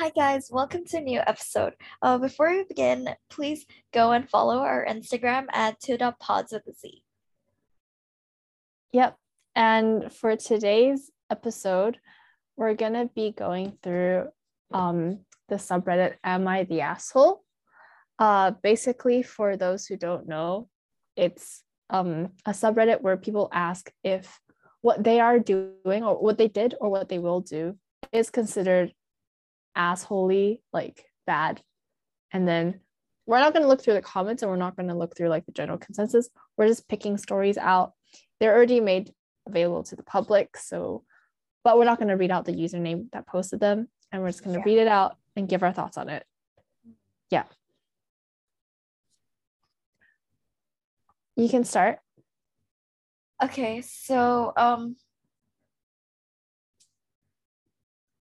[0.00, 0.48] Hi, guys.
[0.50, 1.74] Welcome to a new episode.
[2.00, 7.02] Uh, before we begin, please go and follow our Instagram at two.pods with a Z.
[8.92, 9.18] Yep.
[9.54, 11.98] And for today's episode,
[12.56, 14.28] we're going to be going through
[14.72, 15.18] um,
[15.50, 17.44] the subreddit Am I the Asshole?
[18.18, 20.70] Uh, basically, for those who don't know,
[21.14, 24.40] it's um, a subreddit where people ask if
[24.80, 27.76] what they are doing or what they did or what they will do
[28.12, 28.94] is considered
[29.76, 31.62] assholey, like bad.
[32.32, 32.80] And then
[33.26, 35.28] we're not going to look through the comments and we're not going to look through
[35.28, 36.28] like the general consensus.
[36.56, 37.92] We're just picking stories out.
[38.38, 39.12] They're already made
[39.46, 40.56] available to the public.
[40.56, 41.04] So,
[41.64, 44.44] but we're not going to read out the username that posted them and we're just
[44.44, 44.74] going to yeah.
[44.74, 46.24] read it out and give our thoughts on it.
[47.30, 47.44] Yeah.
[51.36, 52.00] You can start.
[53.42, 54.96] Okay, so um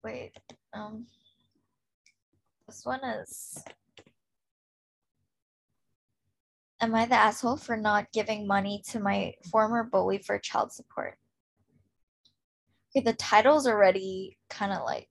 [0.03, 0.33] wait,
[0.73, 1.07] um
[2.69, 3.63] this one is
[6.81, 11.17] Am I the asshole for not giving money to my former bully for child support?
[12.95, 15.09] Okay, the title's already kind of like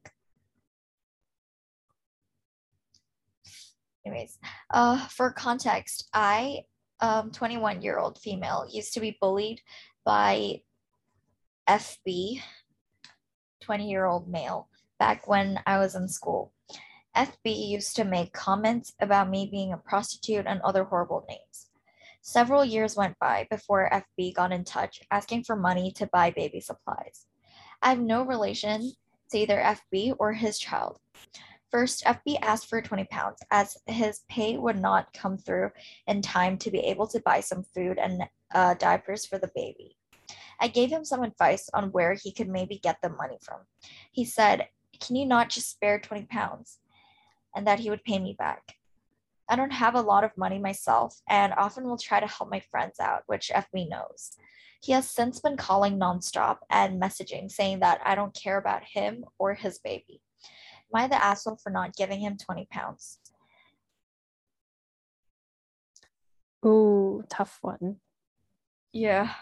[4.07, 4.39] anyways
[4.71, 6.61] uh for context i
[7.01, 9.61] um 21 year old female used to be bullied
[10.05, 10.61] by
[11.69, 12.41] fb
[13.61, 16.53] 20 year old male back when i was in school
[17.19, 21.69] fb used to make comments about me being a prostitute and other horrible names
[22.23, 26.61] several years went by before fb got in touch asking for money to buy baby
[26.61, 27.27] supplies
[27.83, 28.93] i have no relation
[29.31, 30.99] to either fb or his child
[31.71, 35.71] First, FB asked for 20 pounds as his pay would not come through
[36.07, 38.23] in time to be able to buy some food and
[38.55, 39.97] uh, diapers for the baby.
[40.61, 43.61] I gave him some advice on where he could maybe get the money from.
[44.13, 46.79] He said, Can you not just spare 20 pounds?
[47.55, 48.75] And that he would pay me back.
[49.49, 52.61] I don't have a lot of money myself and often will try to help my
[52.61, 54.37] friends out, which FB knows.
[54.83, 59.25] He has since been calling nonstop and messaging saying that I don't care about him
[59.39, 60.21] or his baby.
[60.95, 63.19] Am I the asshole for not giving him 20 pounds?
[66.65, 67.97] Ooh, tough one.
[68.93, 69.33] Yeah.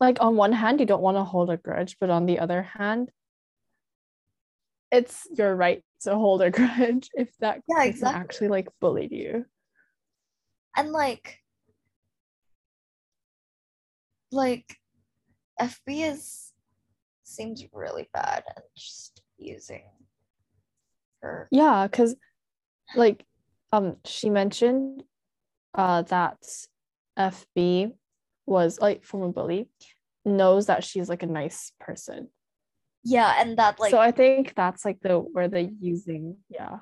[0.00, 2.62] Like on one hand, you don't want to hold a grudge, but on the other
[2.62, 3.10] hand,
[4.90, 8.20] it's your right to hold a grudge if that yeah, person exactly.
[8.20, 9.44] actually like bullied you.
[10.76, 11.38] And like
[14.30, 14.76] like
[15.60, 16.52] FB is
[17.24, 19.82] seems really bad and just using
[21.22, 21.48] her.
[21.50, 22.16] Yeah, because
[22.94, 23.24] like
[23.72, 25.02] um she mentioned
[25.74, 26.38] uh that
[27.18, 27.92] FB
[28.46, 29.68] was like from a bully
[30.24, 32.28] knows that she's like a nice person.
[33.08, 36.80] Yeah, and that like so I think that's like the where the using yeah.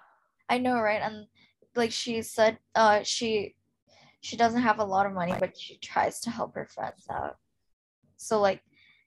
[0.49, 1.01] I know, right?
[1.01, 1.27] And
[1.77, 3.55] like she said, uh she
[4.23, 7.37] she doesn't have a lot of money, but she tries to help her friends out.
[8.17, 8.61] So like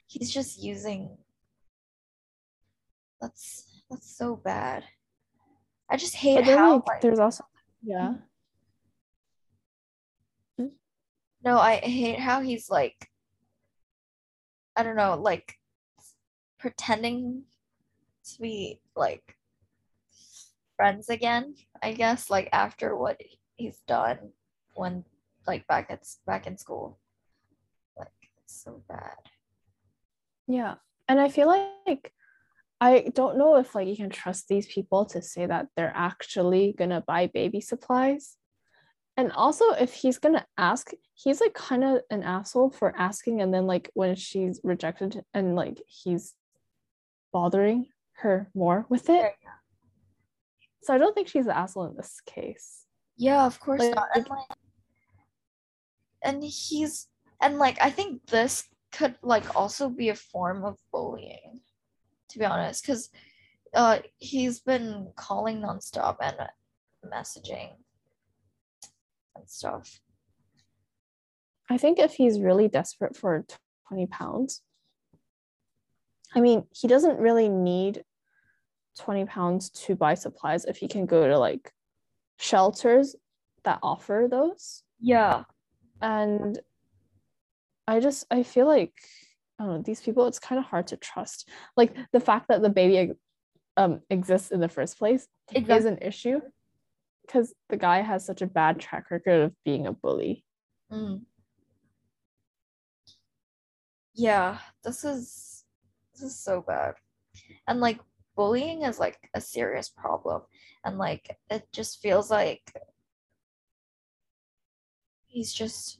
[0.07, 1.17] he's just using
[3.19, 4.85] that's that's so bad.
[5.91, 7.43] I just hate how like, like, there's also
[7.83, 8.13] yeah.
[10.57, 10.67] Hmm?
[11.43, 13.09] No, I hate how he's like
[14.77, 15.58] I don't know, like
[16.59, 17.43] pretending
[18.25, 19.35] to be like
[20.75, 23.19] friends again, I guess, like after what
[23.55, 24.31] he's done
[24.75, 25.03] when
[25.47, 26.99] like back at back in school.
[27.97, 28.07] Like
[28.43, 29.17] it's so bad.
[30.47, 30.75] Yeah.
[31.07, 32.13] And I feel like
[32.81, 36.75] I don't know if like you can trust these people to say that they're actually
[36.77, 38.37] gonna buy baby supplies.
[39.17, 43.53] And also if he's gonna ask, he's like kind of an asshole for asking and
[43.53, 46.35] then like when she's rejected and like he's
[47.31, 49.33] bothering her more with it.
[50.83, 52.85] So I don't think she's the asshole in this case.
[53.17, 54.07] Yeah, of course like, not.
[54.15, 54.45] And like
[56.23, 57.07] and he's
[57.41, 61.61] and like I think this could like also be a form of bullying
[62.29, 63.09] to be honest, because
[63.73, 66.37] uh, he's been calling nonstop and
[67.05, 67.71] messaging
[69.35, 69.99] and stuff.
[71.69, 73.45] I think if he's really desperate for
[73.89, 74.61] 20 pounds,
[76.35, 78.03] I mean, he doesn't really need
[78.99, 81.71] 20 pounds to buy supplies if he can go to like
[82.37, 83.15] shelters
[83.63, 84.83] that offer those.
[84.99, 85.43] Yeah.
[86.01, 86.59] And
[87.87, 88.93] I just, I feel like
[89.59, 91.49] I don't know, these people, it's kind of hard to trust.
[91.75, 93.13] Like the fact that the baby
[93.75, 95.75] um, exists in the first place exactly.
[95.75, 96.39] is an issue
[97.25, 100.45] because the guy has such a bad track record of being a bully.
[100.91, 101.23] Mm.
[104.13, 105.58] Yeah, this is
[106.19, 106.95] this is so bad.
[107.67, 107.99] And like
[108.35, 110.41] bullying is like a serious problem
[110.85, 112.71] and like it just feels like
[115.27, 115.99] he's just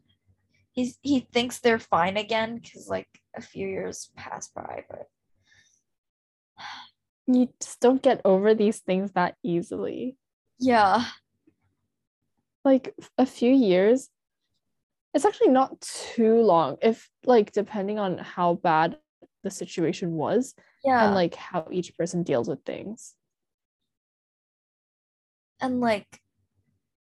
[0.72, 5.08] he's he thinks they're fine again because like a few years pass by but
[7.28, 10.18] You just don't get over these things that easily.
[10.60, 11.04] yeah
[12.64, 14.10] Like a few years,
[15.14, 18.98] it's actually not too long if like depending on how bad
[19.44, 20.54] the situation was
[20.84, 23.16] yeah and like how each person deals with things.
[25.62, 26.22] and like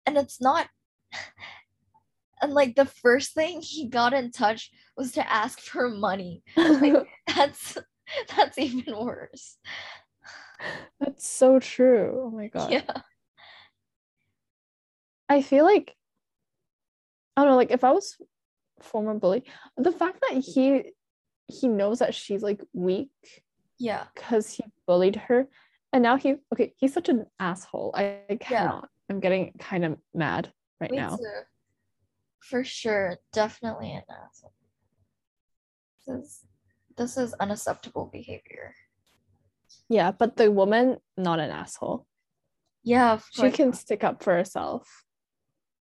[0.06, 0.68] and it's not
[2.42, 6.42] and like the first thing he got in touch was to ask for money
[7.36, 7.78] that's
[8.36, 9.58] that's even worse
[11.00, 12.24] That's so true.
[12.26, 12.72] Oh my god.
[12.72, 13.02] yeah
[15.28, 15.94] I feel like
[17.36, 18.16] I don't know, like if I was
[18.80, 19.44] former bully,
[19.76, 20.92] the fact that he
[21.48, 23.10] he knows that she's like weak
[23.78, 25.48] yeah because he bullied her,
[25.92, 27.92] and now he okay, he's such an asshole.
[27.96, 28.88] I, I cannot.
[29.10, 31.16] I'm getting kind of mad right me now.
[31.16, 31.24] too.
[32.40, 34.52] for sure definitely an asshole
[36.06, 36.44] this is
[36.96, 38.74] this is unacceptable behavior
[39.88, 42.06] Yeah, but the woman not an asshole.
[42.84, 45.04] yeah She can stick up for herself.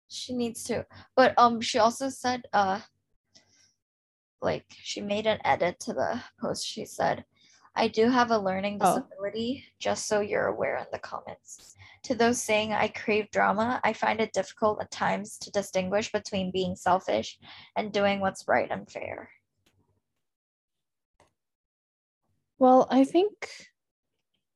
[0.08, 0.84] she needs to
[1.16, 2.81] but um she also said uh
[4.44, 7.25] like she made an edit to the post she said
[7.75, 8.96] i do have a learning Oh.
[8.96, 11.75] disability just so you're aware in the comments
[12.05, 16.52] to those saying i crave drama i find it difficult at times to distinguish between
[16.52, 17.38] being selfish
[17.76, 19.29] and doing what's right and fair
[22.58, 23.50] Well, I think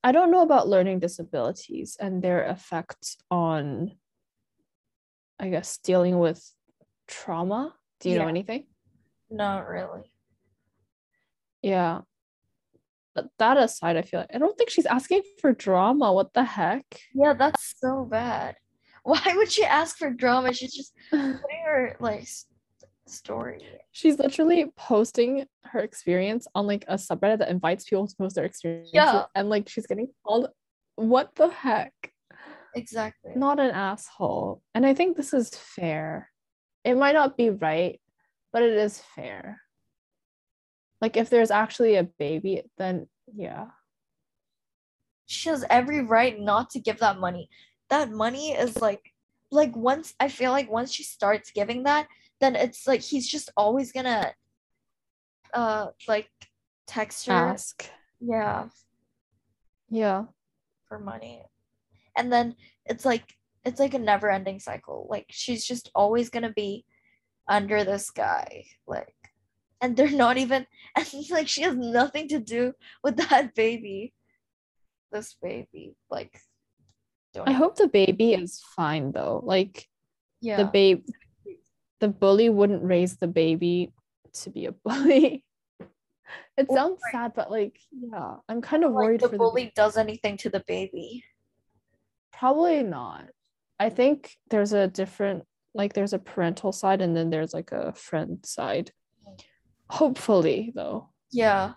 [0.05, 3.99] I don't know about learning disabilities and their effects on,
[5.39, 6.41] I guess, dealing with
[7.09, 7.75] trauma.
[8.01, 8.67] Do you know anything?
[9.31, 10.11] Not really
[11.63, 12.01] Yeah.
[13.15, 16.13] But that aside, I feel like I don't think she's asking for drama.
[16.13, 16.87] What the heck?
[17.15, 18.57] yeah that's so bad
[19.03, 22.29] why would she ask for drama she's just putting her like
[23.07, 23.59] story
[23.93, 28.45] she's literally posting her experience on like a subreddit that invites people to post their
[28.45, 28.91] experience.
[28.93, 29.25] Yeah.
[29.35, 30.49] And like she's getting called
[30.97, 31.93] what the heck?
[32.75, 34.63] exactly Not an asshole.
[34.75, 36.31] And I think this is fair.
[36.85, 38.01] It might not be right,
[38.53, 39.61] but it is fair.
[41.01, 43.67] Like if there's actually a baby, then yeah.
[45.27, 47.49] she has every right not to give that money.
[47.91, 49.13] That money is like
[49.51, 52.09] like once I feel like once she starts giving that,
[52.41, 54.33] then it's like he's just always gonna
[55.55, 56.29] uh like
[56.87, 57.89] text her Ask.
[58.21, 58.69] yeah
[59.91, 60.25] Yeah.
[60.89, 61.45] for money.
[62.17, 62.57] And then
[62.87, 63.35] it's like
[63.65, 65.07] it's like a never ending cycle.
[65.11, 66.85] Like she's just always gonna be
[67.49, 68.65] under this guy.
[68.87, 69.15] Like
[69.81, 70.67] and they're not even
[70.97, 72.73] and like she has nothing to do
[73.03, 74.13] with that baby.
[75.13, 75.97] This baby.
[76.11, 76.41] Like
[77.35, 79.41] don't I even- hope the baby is fine though.
[79.45, 79.87] Like
[80.41, 80.57] yeah.
[80.57, 81.05] the babe
[82.01, 83.93] the bully wouldn't raise the baby
[84.35, 85.45] to be a bully.
[86.57, 89.33] It Or, sounds like- sad, but like, yeah, I'm kind of like worried the for
[89.33, 89.73] the bully baby.
[89.77, 91.25] does anything to the baby.
[92.33, 93.25] Probably not.
[93.81, 95.45] I think there's a different,
[95.75, 98.93] like, there's a parental side and then there's like a friend side.
[99.91, 101.11] Hopefully, though.
[101.31, 101.75] Yeah.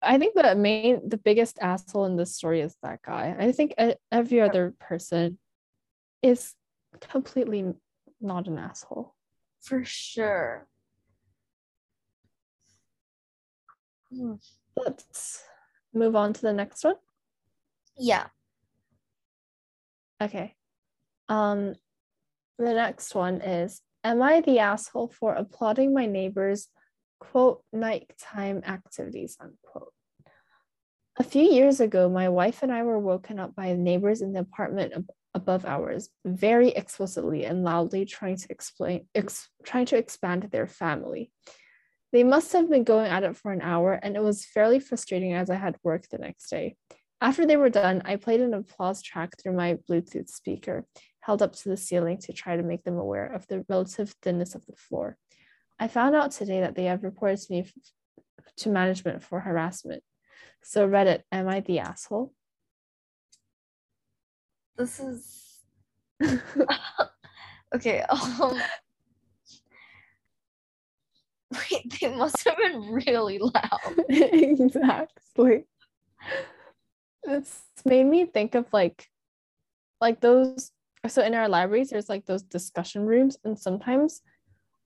[0.00, 3.34] I think the main, the biggest asshole in this story is that guy.
[3.38, 3.74] I think
[4.12, 5.38] every other person
[6.22, 6.54] is
[7.00, 7.74] completely
[8.20, 9.16] not an asshole.
[9.60, 10.68] For sure.
[14.10, 14.34] Hmm.
[14.76, 15.42] Let's
[15.92, 16.94] move on to the next one.
[17.98, 18.28] Yeah.
[20.20, 20.54] Okay.
[21.28, 21.74] Um,
[22.58, 26.68] the next one is Am I the asshole for applauding my neighbor's
[27.18, 29.92] quote nighttime activities unquote?
[31.18, 34.40] A few years ago, my wife and I were woken up by neighbors in the
[34.40, 40.44] apartment ab- above ours, very explicitly and loudly trying to explain, ex- trying to expand
[40.44, 41.32] their family.
[42.12, 45.32] They must have been going at it for an hour, and it was fairly frustrating
[45.32, 46.76] as I had work the next day.
[47.20, 50.84] After they were done, I played an applause track through my Bluetooth speaker,
[51.20, 54.54] held up to the ceiling to try to make them aware of the relative thinness
[54.54, 55.16] of the floor.
[55.80, 57.66] I found out today that they have reported to me
[58.58, 60.02] to management for harassment.
[60.62, 62.32] So, Reddit, am I the asshole?
[64.76, 65.44] This is
[67.74, 68.02] okay.
[68.02, 68.60] Um
[71.70, 74.04] wait, they must have been really loud.
[74.08, 75.64] exactly.
[77.24, 79.06] It's made me think of like
[80.00, 80.70] like those
[81.06, 84.22] so in our libraries there's like those discussion rooms and sometimes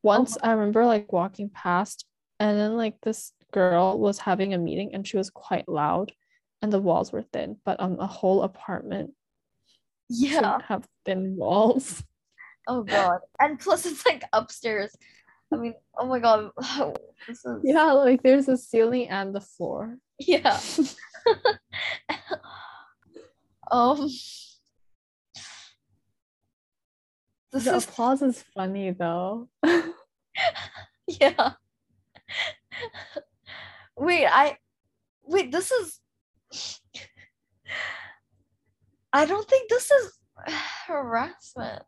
[0.02, 2.06] once I remember like walking past
[2.40, 6.12] and then like this girl was having a meeting and she was quite loud
[6.62, 9.12] and the walls were thin, but um a whole apartment
[10.08, 10.34] Yeah.
[10.34, 12.02] shouldn't have thin walls.
[12.66, 13.18] Oh god.
[13.40, 14.94] And plus it's like upstairs.
[15.52, 16.50] I mean, oh my god.
[17.28, 19.98] This is Yeah, like there's a ceiling and the floor.
[20.18, 20.58] yeah.
[23.70, 24.08] um
[27.52, 29.48] this The is applause is funny though.
[31.06, 31.52] yeah.
[33.96, 34.56] Wait, I
[35.24, 36.00] wait, this is
[39.12, 40.12] I don't think this is
[40.86, 41.82] harassment.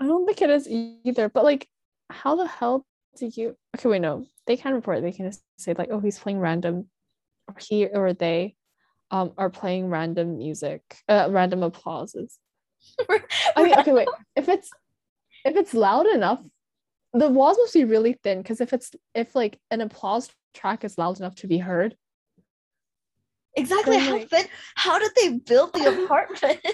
[0.00, 1.68] I don't think it is either, but like,
[2.10, 2.86] how the hell
[3.18, 3.56] do you?
[3.76, 5.02] Okay, wait, no, they can report.
[5.02, 6.88] They can just say like, oh, he's playing random,
[7.58, 8.56] he or they,
[9.10, 12.38] um, are playing random music, uh, random applauses.
[13.56, 14.08] I mean, okay, wait.
[14.36, 14.70] If it's
[15.44, 16.40] if it's loud enough,
[17.12, 18.38] the walls must be really thin.
[18.42, 21.96] Because if it's if like an applause track is loud enough to be heard,
[23.56, 23.96] Exactly.
[23.96, 26.60] Then, How like- thin how did they build the apartment?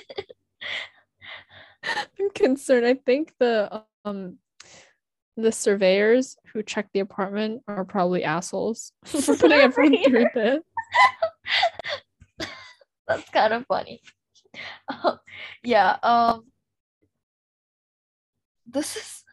[1.84, 2.86] I'm concerned.
[2.86, 4.38] I think the um
[5.36, 10.60] the surveyors who checked the apartment are probably assholes for putting everyone through this.
[13.08, 14.00] That's kind of funny.
[14.88, 15.18] Um,
[15.62, 16.44] yeah, um
[18.66, 19.24] this is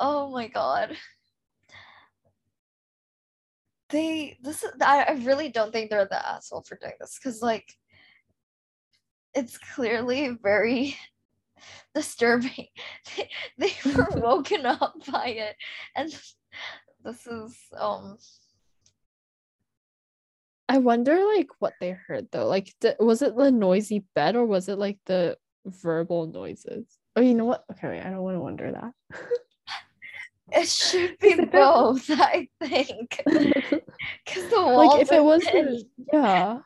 [0.00, 0.96] oh my god.
[3.90, 7.40] They this is I, I really don't think they're the asshole for doing this because
[7.40, 7.72] like
[9.34, 10.96] it's clearly very
[11.94, 12.68] disturbing.
[13.16, 15.56] They, they were woken up by it
[15.94, 16.10] and
[17.04, 18.18] this is um
[20.68, 22.46] I wonder like what they heard though.
[22.46, 26.86] Like d- was it the noisy bed or was it like the verbal noises?
[27.16, 27.64] Oh, you know what?
[27.70, 28.92] Okay, wait, I don't want to wonder that.
[30.52, 33.22] It should be both, I think.
[33.24, 35.46] Because the walls like if it was
[36.12, 36.58] yeah.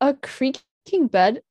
[0.00, 1.42] A creaking bed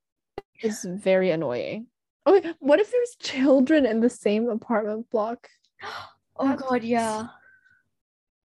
[0.62, 1.86] is very annoying.
[2.24, 5.48] Oh, wait, what if there's children in the same apartment block?
[6.38, 7.28] Oh That's- god, yeah.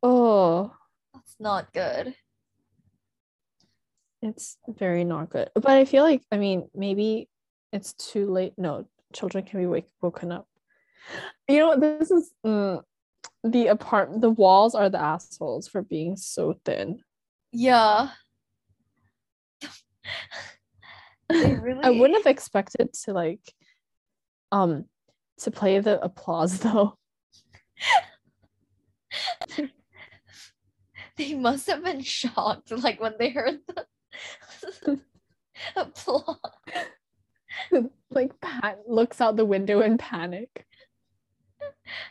[0.01, 0.73] Oh,
[1.13, 2.15] That's not good.
[4.21, 5.49] it's very not good.
[5.55, 7.27] But I feel like, I mean, maybe
[7.73, 8.53] it's too late.
[8.57, 10.47] No, children can be wake- woken up.
[11.49, 12.81] You know, this is mm,
[13.43, 14.21] the apartment.
[14.21, 17.03] The walls are the assholes for being so thin.
[17.51, 18.09] Yeah.
[21.31, 23.41] Really I wouldn't have expected to like,
[24.51, 24.85] um,
[25.39, 26.97] to play the applause though.
[31.17, 33.87] they must have been shocked like when they heard the
[35.75, 36.37] applause.
[38.09, 40.65] like Pat looks out the window in panic.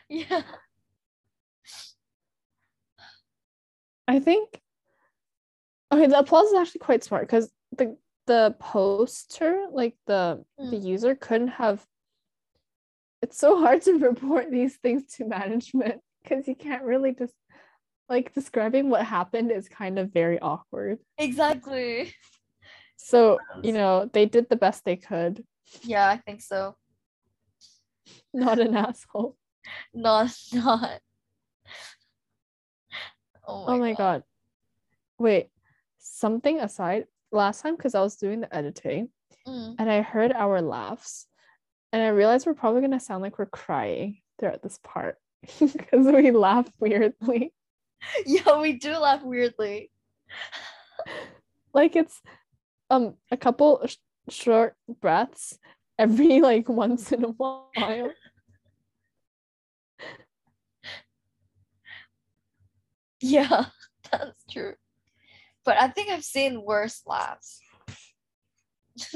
[0.09, 0.43] Yeah.
[4.07, 4.61] I think
[5.91, 7.97] okay, the applause is actually quite smart because the
[8.31, 10.85] the poster, like the the mm.
[10.85, 11.85] user couldn't have
[13.21, 17.33] it's so hard to report these things to management because you can't really just
[18.07, 20.99] like describing what happened is kind of very awkward.
[21.17, 22.13] Exactly.
[22.95, 25.43] So, you know, they did the best they could.
[25.81, 26.77] Yeah, I think so.
[28.33, 29.35] Not an asshole.
[29.93, 31.01] Not not.
[33.45, 34.23] Oh my, Oh my god.
[35.19, 35.49] Wait,
[35.97, 39.09] something aside, last time because I was doing the editing
[39.47, 39.75] Mm.
[39.79, 41.25] and I heard our laughs,
[41.91, 45.17] and I realized we're probably gonna sound like we're crying throughout this part
[45.59, 47.53] because we laugh weirdly.
[48.25, 49.91] Yeah, we do laugh weirdly.
[51.73, 52.21] Like it's
[52.89, 53.95] um a couple sh-
[54.29, 55.57] short breaths
[55.97, 58.11] every like once in a while.
[63.21, 63.65] Yeah,
[64.11, 64.73] that's true.
[65.63, 67.61] But I think I've seen worse laughs.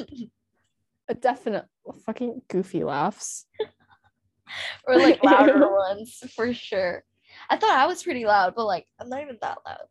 [1.08, 1.66] A definite
[2.06, 3.46] fucking goofy laughs.
[4.88, 7.04] or like louder ones for sure.
[7.50, 9.88] I thought I was pretty loud, but like I'm not even that loud.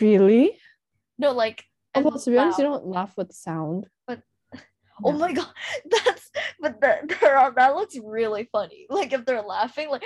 [0.00, 0.58] Really?
[1.18, 3.86] No, like Oh, well, to be honest, you don't laugh with sound.
[4.06, 4.22] But
[5.04, 5.52] oh my god,
[5.90, 6.30] that's
[6.60, 8.86] but that that that looks really funny.
[8.88, 10.04] Like if they're laughing, like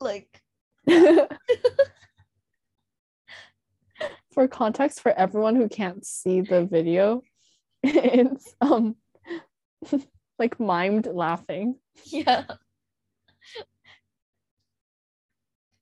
[0.00, 0.42] like
[4.32, 7.22] for context for everyone who can't see the video
[7.82, 8.96] it's um
[10.38, 12.44] like mimed laughing yeah.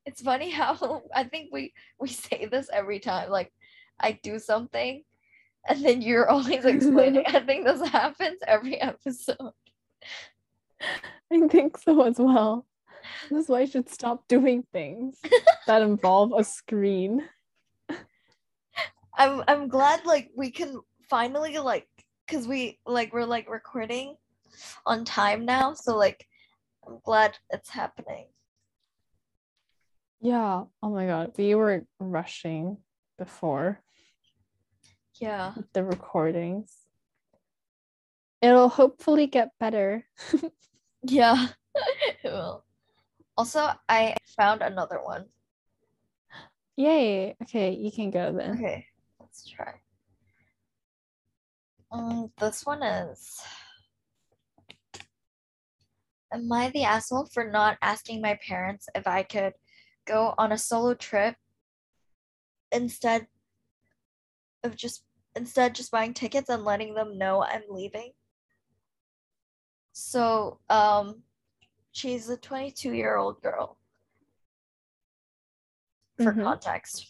[0.07, 3.31] It's funny how I think we we say this every time.
[3.31, 3.53] Like
[4.01, 5.05] I do something,
[5.69, 7.25] and then you're always explaining.
[7.29, 9.53] I think this happens every episode.
[11.31, 12.67] i think so as well
[13.31, 15.21] This is why I should stop doing things
[15.67, 17.23] that involve a screen.
[19.21, 21.87] I'm I'm glad like we can finally like
[22.27, 24.17] because we like we're like recording
[24.87, 26.27] on time now, so like
[26.89, 28.29] I'm glad it's happening.
[30.23, 30.65] Yeah.
[30.83, 31.33] Oh my god.
[31.37, 32.79] We were rushing
[33.19, 33.83] before
[35.21, 35.53] Yeah.
[35.75, 36.75] the recordings.
[38.41, 40.07] It'll hopefully get better.
[41.03, 41.47] Yeah.
[42.25, 42.63] it will.
[43.37, 45.25] Also, I found another one.
[46.77, 47.37] Yay.
[47.43, 48.57] Okay, you can go then.
[48.57, 48.85] Okay,
[49.41, 49.75] let's try.
[51.93, 53.41] Um, this one is
[56.33, 59.53] Am I the asshole for not asking my parents if I could
[60.07, 61.35] go on a solo trip
[62.71, 63.27] instead
[64.63, 65.03] of just
[65.35, 68.13] instead just buying tickets and letting them know I'm leaving?
[69.93, 71.23] So, um,
[71.91, 73.77] she's a 22 year old girl.
[76.17, 76.45] For Mhm.
[76.45, 77.09] context.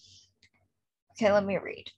[1.10, 1.90] Okay, let me read.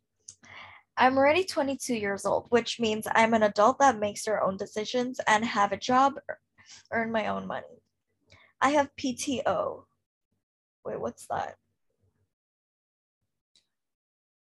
[0.96, 5.20] I'm already 22 years old, which means I'm an adult that makes their own decisions
[5.26, 6.14] and have a job,
[6.92, 7.82] earn my own money.
[8.60, 9.84] I have PTO.
[10.84, 11.56] Wait, what's that?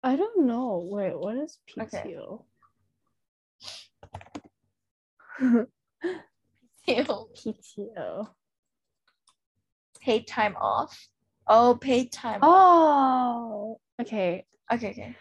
[0.02, 0.88] I don't know.
[0.90, 1.82] Wait, what is PTO?
[1.82, 2.04] Okay.
[6.88, 7.28] PTO?
[7.36, 8.28] PTO.
[10.00, 11.08] paid time off.
[11.46, 12.40] Oh, paid time.
[12.42, 12.48] off.
[12.48, 14.46] Oh, okay.
[14.72, 15.16] Okay, okay.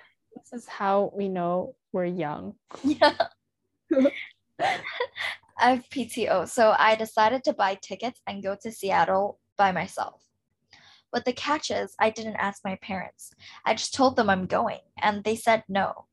[0.50, 2.56] This is how we know we're young.
[2.82, 3.18] Yeah.
[4.62, 4.80] I
[5.60, 10.24] have PTO, so I decided to buy tickets and go to Seattle by myself.
[11.12, 13.34] But the catch is, I didn't ask my parents.
[13.66, 16.06] I just told them I'm going, and they said no.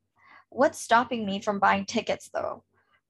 [0.51, 2.65] What's stopping me from buying tickets, though?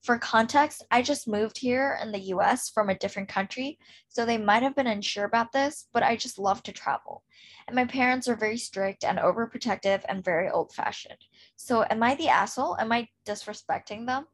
[0.05, 3.79] For context, I just moved here in the US from a different country,
[4.11, 7.23] so they might have been unsure about this, but I just love to travel.
[7.67, 11.25] And my parents are very strict and overprotective and very old fashioned.
[11.57, 12.77] So, am I the asshole?
[12.79, 14.27] Am I disrespecting them?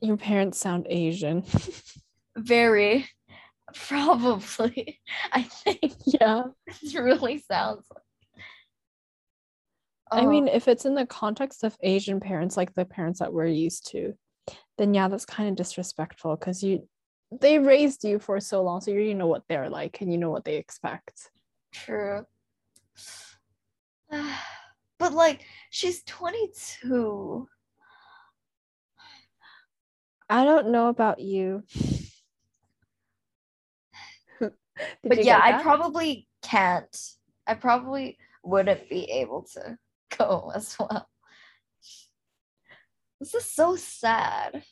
[0.00, 1.42] Your parents sound Asian.
[2.36, 3.08] Very,
[3.74, 5.00] probably.
[5.32, 6.44] I think yeah.
[6.66, 8.01] it really sounds like.
[10.12, 13.32] I Oh, mean, if it's in the context of Asian parents, like the parents that
[13.32, 14.14] we're used to,
[14.76, 16.86] then yeah, that's kind of disrespectful because you
[17.40, 20.18] they raised you for so long, so you already know what they're like and you
[20.18, 21.30] know what they expect.
[21.72, 22.26] true.
[24.98, 27.48] But like, she's 22.
[30.30, 31.64] I don't know about you.
[35.02, 36.96] But you yeah, I probably can't.
[37.46, 39.76] I probably wouldn't be able to
[40.16, 41.08] go as well.
[43.20, 44.62] This is so sad.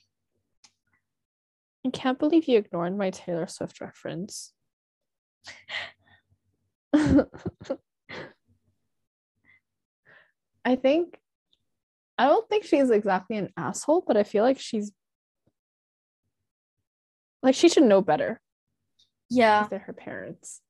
[1.87, 4.53] I can't believe you ignored my Taylor Swift reference.
[10.65, 11.19] I think
[12.19, 14.93] I don't think she's exactly an asshole, but I feel like she's
[17.43, 18.41] like she should know better
[19.31, 20.61] Yeah, they're her parents.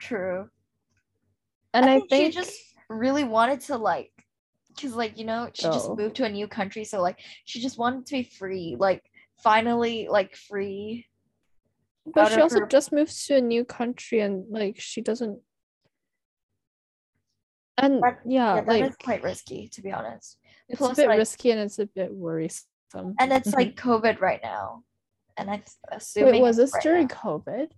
[0.00, 0.48] true.
[1.74, 2.58] And I, I think, think she just
[2.92, 4.10] really wanted to like,
[4.80, 5.96] cause like you know she just oh.
[5.96, 9.02] moved to a new country, so like she just wanted to be free, like
[9.42, 11.06] finally like free.
[12.06, 15.40] but she also her- just moved to a new country and like she doesn't
[17.78, 20.38] and That- yeah, yeah, that like is quite risky to be honest.
[20.68, 23.14] it's plus, a bit like- risky and it's a bit worrisome.
[23.18, 24.84] And it's like COVID right now,
[25.36, 26.34] and I'm assuming.
[26.34, 27.14] Wait, was this right during now.
[27.14, 27.68] COVID?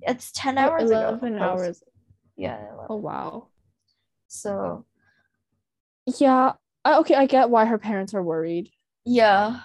[0.00, 1.18] It's 10 hours ago.
[1.20, 1.42] 11 post.
[1.42, 1.82] hours.
[2.36, 2.58] Yeah.
[2.58, 2.86] 11.
[2.90, 3.48] Oh wow.
[4.32, 4.86] So
[6.06, 6.54] Yeah.
[6.84, 8.70] I, okay, I get why her parents are worried.
[9.04, 9.60] yeah.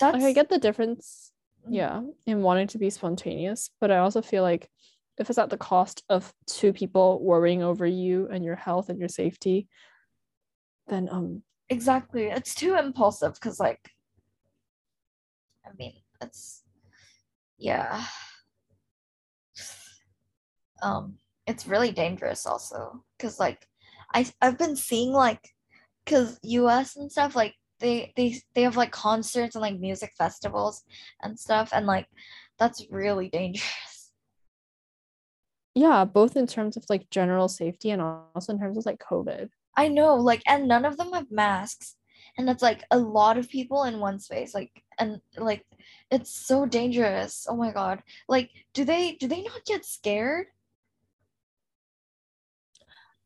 [0.00, 1.30] That's Like I get the difference,
[1.66, 1.74] Mm.
[1.74, 4.68] yeah, in wanting to be spontaneous, but I also feel like
[5.16, 8.98] if it's at the cost of two people worrying over you and your health and
[8.98, 9.68] your safety,
[10.88, 12.24] then um exactly.
[12.26, 13.88] It's too impulsive because like,
[15.64, 16.64] I mean, it's
[17.56, 18.04] yeah.
[20.82, 23.66] Um, it's really dangerous also because like,
[24.12, 25.40] I I've been seeing like,
[26.04, 26.96] because U.S.
[26.96, 30.82] and stuff like they they they have like concerts and like music festivals
[31.22, 32.06] and stuff and like
[32.58, 34.12] that's really dangerous.
[35.74, 39.48] yeah, both in terms of like general safety and also in terms of like COVID.
[39.76, 41.96] I know, like, and none of them have masks.
[42.36, 44.54] And it's like a lot of people in one space.
[44.54, 45.64] Like, and like,
[46.10, 47.46] it's so dangerous.
[47.48, 48.02] Oh my God.
[48.28, 50.46] Like, do they, do they not get scared?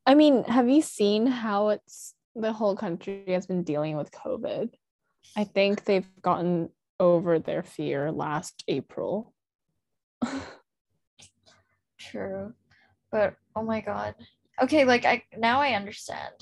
[0.08, 4.70] I mean, have you seen how it's the whole country has been dealing with COVID?
[5.36, 9.34] I think they've gotten over their fear last April.
[11.98, 12.54] True.
[13.12, 14.14] But oh my god.
[14.62, 16.32] Okay, like I now I understand.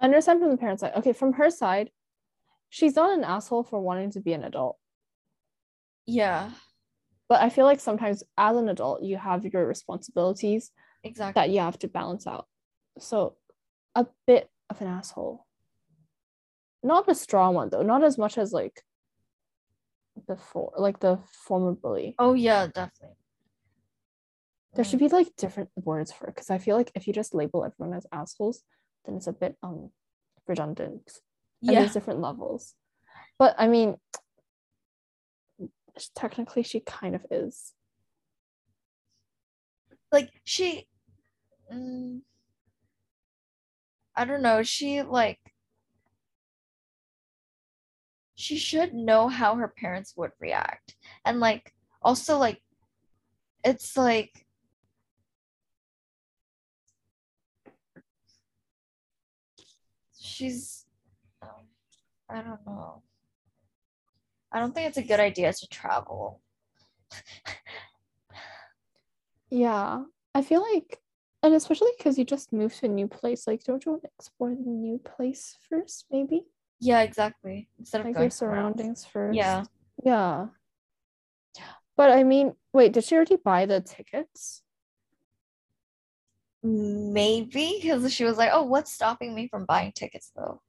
[0.00, 0.94] I understand from the parents' side.
[0.96, 1.90] Okay, from her side,
[2.68, 4.76] she's not an asshole for wanting to be an adult.
[6.04, 6.50] Yeah,
[7.28, 10.72] But I feel like sometimes as an adult, you have your responsibilities
[11.04, 11.40] exactly.
[11.40, 12.46] that you have to balance out.
[12.98, 13.36] So
[13.94, 15.46] a bit of an asshole.
[16.82, 18.82] Not a strong one though, not as much as like
[20.26, 22.14] before, like the former bully.
[22.18, 23.16] Oh yeah, definitely.
[24.74, 27.34] There should be like different words for it because I feel like if you just
[27.34, 28.62] label everyone as assholes,
[29.04, 29.90] then it's a bit um
[30.46, 31.20] redundant.
[31.62, 31.80] And yeah.
[31.80, 32.74] there's different levels.
[33.38, 33.96] But I mean,
[36.14, 37.72] technically she kind of is.
[40.12, 40.86] like she
[41.72, 42.20] mm,
[44.16, 45.38] i don't know she like
[48.34, 51.72] she should know how her parents would react and like
[52.02, 52.60] also like
[53.64, 54.46] it's like
[60.18, 60.86] she's
[61.42, 61.68] um,
[62.28, 63.02] i don't know
[64.52, 66.40] i don't think it's a good idea to travel
[69.50, 70.04] Yeah.
[70.34, 71.00] I feel like
[71.44, 74.10] and especially because you just moved to a new place, like don't you want to
[74.18, 76.46] explore the new place first, maybe?
[76.80, 79.36] yeah exactly instead of Like your surroundings first.
[79.36, 79.64] yeah
[80.04, 80.46] Yeah.
[81.96, 84.62] But I mean, wait, did she already buy the tickets?
[86.62, 90.62] Maybe because she was like, "Oh, what's stopping me from buying tickets though?"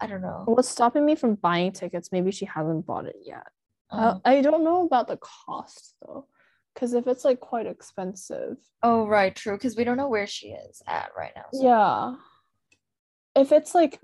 [0.00, 0.42] I don't know.
[0.46, 2.10] What's stopping me from buying tickets?
[2.12, 3.46] Maybe she hasn't bought it yet.
[3.90, 6.26] Uh, Um, I don't know about the cost though.
[6.74, 9.54] Because if it's like quite expensive, oh, right, true.
[9.56, 11.44] Because we don't know where she is at right now.
[11.52, 12.14] so- yeah.
[13.34, 14.00] If it's like,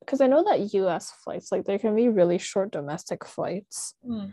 [0.00, 3.94] because I know that US flights, like there can be really short domestic flights.
[4.06, 4.26] Hmm.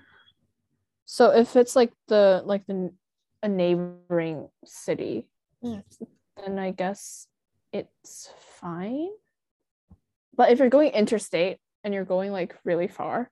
[1.06, 2.94] So if it's like the like the
[3.44, 5.28] a neighboring city,
[5.64, 5.84] Mm.
[6.38, 7.28] then I guess
[7.72, 9.10] it's fine.
[10.36, 13.30] But if you're going interstate and you're going like really far,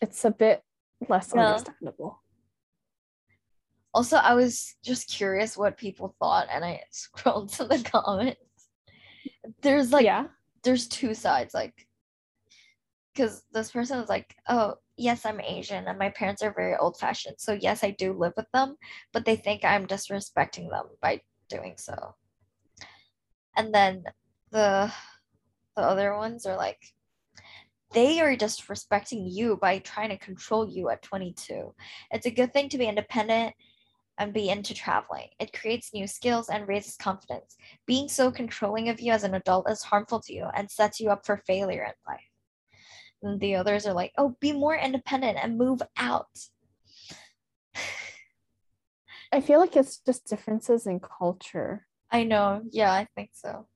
[0.00, 0.62] it's a bit
[1.08, 1.46] less Yeah.
[1.48, 2.22] understandable.
[3.92, 8.40] Also, I was just curious what people thought, and I scrolled to the comments.
[9.62, 10.26] There's like, yeah.
[10.62, 11.86] there's two sides, like,
[13.12, 17.36] because this person was like, "Oh, yes, I'm Asian, and my parents are very old-fashioned,
[17.38, 18.76] so yes, I do live with them,
[19.12, 22.14] but they think I'm disrespecting them by doing so."
[23.56, 24.04] And then
[24.52, 24.92] the
[25.76, 26.80] the other ones are like,
[27.92, 31.74] they are disrespecting you by trying to control you at 22.
[32.12, 33.54] It's a good thing to be independent
[34.20, 35.28] and be into traveling.
[35.40, 37.56] It creates new skills and raises confidence.
[37.86, 41.08] Being so controlling of you as an adult is harmful to you and sets you
[41.10, 42.20] up for failure in life.
[43.22, 46.28] And the others are like, oh, be more independent and move out.
[49.32, 51.86] I feel like it's just differences in culture.
[52.10, 52.62] I know.
[52.70, 53.68] Yeah, I think so.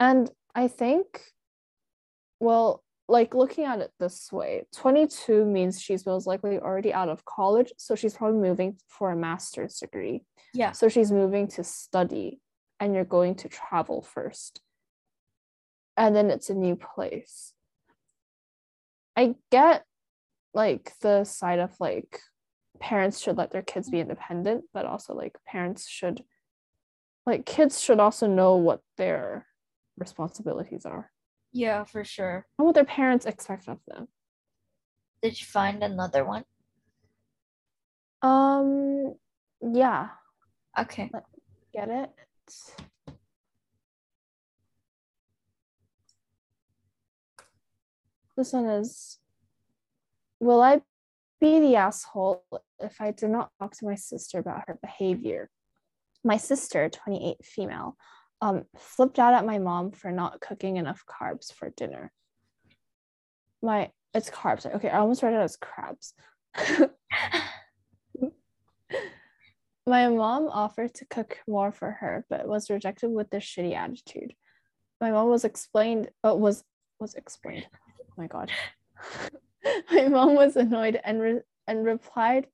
[0.00, 1.20] And I think,
[2.40, 7.24] well, like looking at it this way, 22 means she's most likely already out of
[7.24, 7.72] college.
[7.76, 10.24] So she's probably moving for a master's degree.
[10.54, 10.72] Yeah.
[10.72, 12.40] So she's moving to study,
[12.80, 14.60] and you're going to travel first.
[15.96, 17.52] And then it's a new place.
[19.16, 19.84] I get
[20.54, 22.20] like the side of like
[22.80, 26.24] parents should let their kids be independent, but also like parents should,
[27.26, 29.46] like, kids should also know what their
[29.96, 31.10] responsibilities are
[31.54, 32.46] Yeah, for sure.
[32.58, 34.08] and what their parents expect of them.
[35.22, 36.44] Did you find another one?
[38.22, 39.14] Um,
[39.62, 40.08] yeah,
[40.78, 41.10] Okay.
[41.72, 42.10] get it.
[48.36, 49.18] This one is
[50.40, 50.82] Will I
[51.40, 52.44] be the asshole
[52.80, 55.48] if I do not talk to my sister about her behavior?
[56.24, 57.96] My sister, 28 female,
[58.44, 62.12] um, flipped out at my mom for not cooking enough carbs for dinner.
[63.62, 64.66] My it's carbs.
[64.66, 66.12] Okay, I almost read it as crabs.
[69.86, 74.34] My mom offered to cook more for her, but was rejected with this shitty attitude.
[75.00, 76.64] My mom was explained, uh, was
[77.00, 77.66] was explained.
[77.72, 78.50] Oh my god.
[79.90, 82.46] My mom was annoyed and re- and replied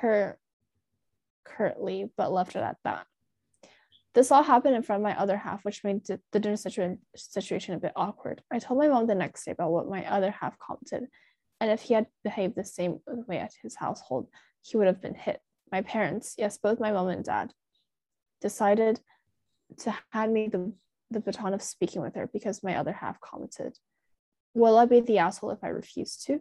[0.00, 0.38] her
[1.44, 3.06] curtly, but left it at that.
[4.14, 7.74] This all happened in front of my other half, which made the dinner situa- situation
[7.74, 8.42] a bit awkward.
[8.52, 11.08] I told my mom the next day about what my other half commented,
[11.60, 14.28] and if he had behaved the same way at his household,
[14.62, 15.40] he would have been hit
[15.72, 17.52] my parents, yes, both my mom and dad,
[18.40, 19.00] decided
[19.78, 20.72] to hand me the,
[21.10, 23.76] the baton of speaking with her because my other half commented.
[24.54, 26.40] will I be the asshole if I refuse to?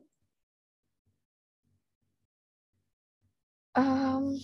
[3.76, 4.38] Um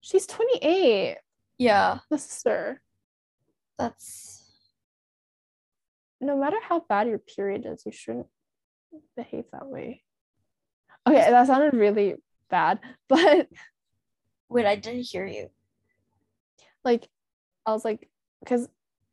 [0.00, 1.16] She's 28,
[1.58, 2.80] yeah, the sister.
[3.78, 4.42] that's
[6.20, 8.26] No matter how bad your period is, you shouldn't
[9.16, 10.02] behave that way.
[11.06, 12.14] Okay, that sounded really
[12.50, 13.48] bad, but
[14.48, 15.48] wait, I didn't hear you.
[16.84, 17.08] like
[17.66, 18.08] I was like,
[18.40, 18.68] because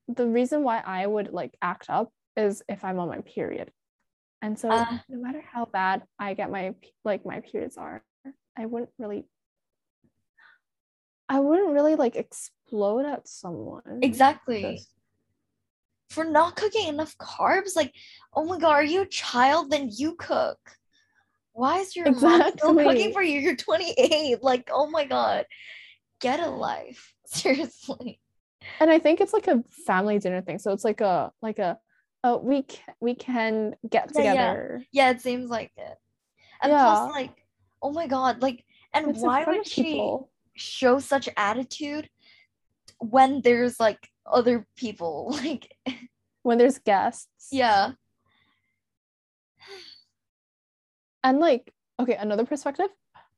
[0.08, 3.72] the reason why I would like act up is if I'm on my period.
[4.42, 4.98] And so Uh.
[5.10, 6.76] no matter how bad I get my
[7.06, 8.04] like my periods are,
[8.58, 9.26] I wouldn't really
[11.32, 14.00] I wouldn't really like explode at someone.
[14.02, 14.62] Exactly.
[14.62, 14.90] just-
[16.10, 17.94] For not cooking enough carbs, like,
[18.34, 19.72] oh my god, are you a child?
[19.72, 20.60] Then you cook.
[21.54, 23.40] Why is your mom still cooking for you?
[23.40, 24.44] You're 28.
[24.44, 25.46] Like, oh my god.
[26.20, 27.14] Get a life.
[27.26, 28.20] Seriously.
[28.82, 30.60] and I think it's like a family dinner thing.
[30.60, 31.80] So it's like a like a
[32.26, 32.66] uh, we
[33.00, 34.32] we can get Yeah, yeah.
[34.34, 34.86] together.
[34.92, 35.98] Yeah, it seems like it.
[36.62, 36.84] And Yeah.
[36.84, 37.34] plus, like,
[37.82, 38.64] oh my god, like,
[38.94, 40.30] and It's why would she people.
[40.56, 42.10] Show such attitude
[43.00, 45.38] when there's like other people?
[45.44, 45.72] Like,
[46.44, 47.50] when there's guests.
[47.52, 47.92] yeah.
[51.24, 52.88] And like, okay, another perspective,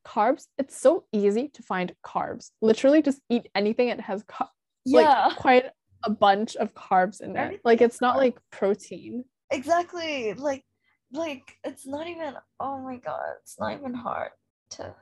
[0.06, 2.50] carbs, it's so easy to find carbs.
[2.62, 4.50] Literally just eat anything it has ca-
[4.84, 5.26] Yeah.
[5.26, 5.64] like quite
[6.02, 7.36] a bunch of carbs in.
[7.36, 9.24] Everything Like it's not like protein.
[9.50, 10.32] Exactly.
[10.34, 10.64] Like
[11.12, 14.30] like it's not even oh my god, it's not even hard
[14.70, 14.94] to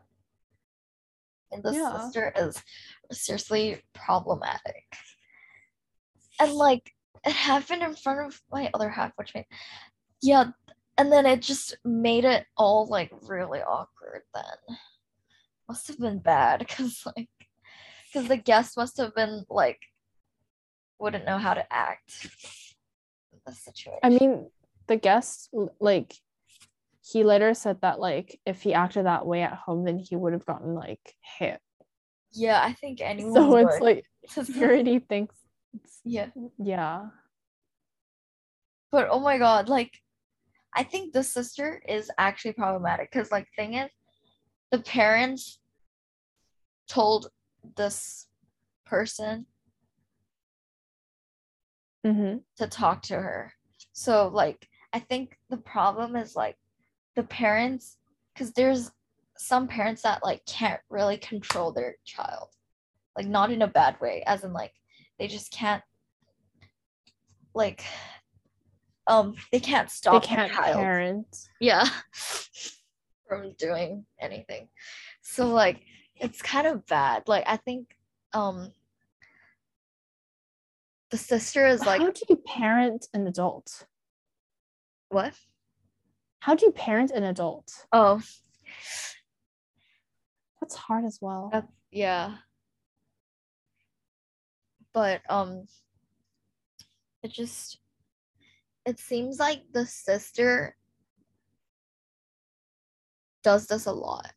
[1.52, 1.98] and the Yeah.
[2.00, 2.62] sister is
[3.10, 4.84] seriously problematic.
[6.40, 6.92] And like
[7.24, 9.46] it happened in front of my other half, which made
[10.22, 10.50] yeah,
[10.98, 14.76] and then it just made it all like really awkward then.
[15.68, 17.28] Must have been bad because like
[18.12, 19.80] because the guest must have been like
[20.98, 22.28] wouldn't know how to act
[23.32, 23.98] in this situation.
[24.02, 24.50] I mean,
[24.86, 26.14] the guest like
[27.04, 30.32] he later said that like if he acted that way at home, then he would
[30.32, 31.60] have gotten like hit.
[32.32, 33.34] Yeah, I think anyone.
[33.34, 33.82] So it's would.
[33.82, 35.34] like It's he already thinks
[35.74, 37.06] it's, yeah, yeah.
[38.90, 39.90] but oh my god, like,
[40.74, 43.90] I think the sister is actually problematic because, like, thing is,
[44.70, 45.58] the parents
[46.88, 47.28] told
[47.76, 48.26] this
[48.86, 49.46] person
[52.04, 53.52] hmm to talk to her.
[53.92, 56.56] So, like, I think the problem is like
[57.16, 57.98] the parents,
[58.32, 58.90] because there's
[59.36, 62.48] some parents that like can't really control their child,
[63.16, 64.72] like not in a bad way, as in like
[65.18, 65.82] they just can't,
[67.54, 67.84] like,
[69.06, 70.22] um, they can't stop.
[70.22, 71.48] They can't their child, parent.
[71.60, 71.86] yeah,
[73.28, 74.68] from doing anything.
[75.22, 75.82] So like,
[76.16, 77.24] it's kind of bad.
[77.26, 77.96] Like, I think,
[78.32, 78.72] um.
[81.10, 83.84] The sister is like How do you parent an adult?
[85.10, 85.34] what?
[86.42, 87.86] How do you parent an adult?
[87.92, 88.20] Oh,
[90.60, 91.50] That's hard as well.
[91.52, 92.38] That's yeah.
[94.92, 95.68] But um
[97.22, 97.78] it just
[98.84, 100.76] it seems like the sister
[103.44, 104.32] does this a lot.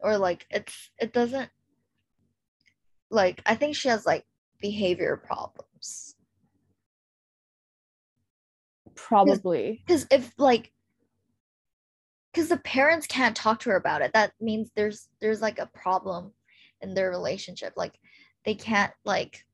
[0.00, 1.50] Or like it's it doesn't
[3.10, 4.24] like I think she has like
[4.60, 6.16] behavior problems.
[8.96, 9.84] Probably.
[9.86, 10.72] Cuz if like
[12.34, 15.66] cuz the parents can't talk to her about it, that means there's there's like a
[15.66, 16.32] problem
[16.80, 17.74] in their relationship.
[17.76, 17.98] Like
[18.44, 19.44] they can't like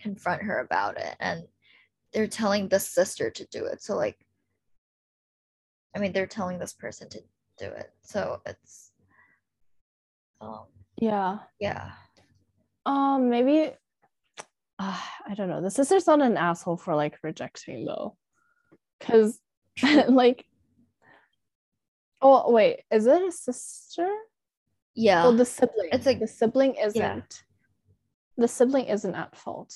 [0.00, 1.46] confront her about it and
[2.12, 3.82] they're telling the sister to do it.
[3.82, 4.18] So like
[5.94, 7.20] I mean they're telling this person to
[7.58, 7.92] do it.
[8.02, 8.92] So it's
[10.40, 11.38] um Yeah.
[11.58, 11.92] yeah.
[12.86, 13.72] Um, maybe
[14.78, 15.60] uh, I don't know.
[15.60, 18.16] The sister's not an asshole for like rejecting though.
[19.00, 19.38] Cause
[20.08, 20.46] like
[22.22, 24.08] oh wait, is it a sister?
[24.94, 25.26] Yeah.
[25.26, 25.88] Oh, the sibling.
[25.92, 27.42] It's like- the sibling isn't.
[28.36, 29.74] The sibling isn't at fault.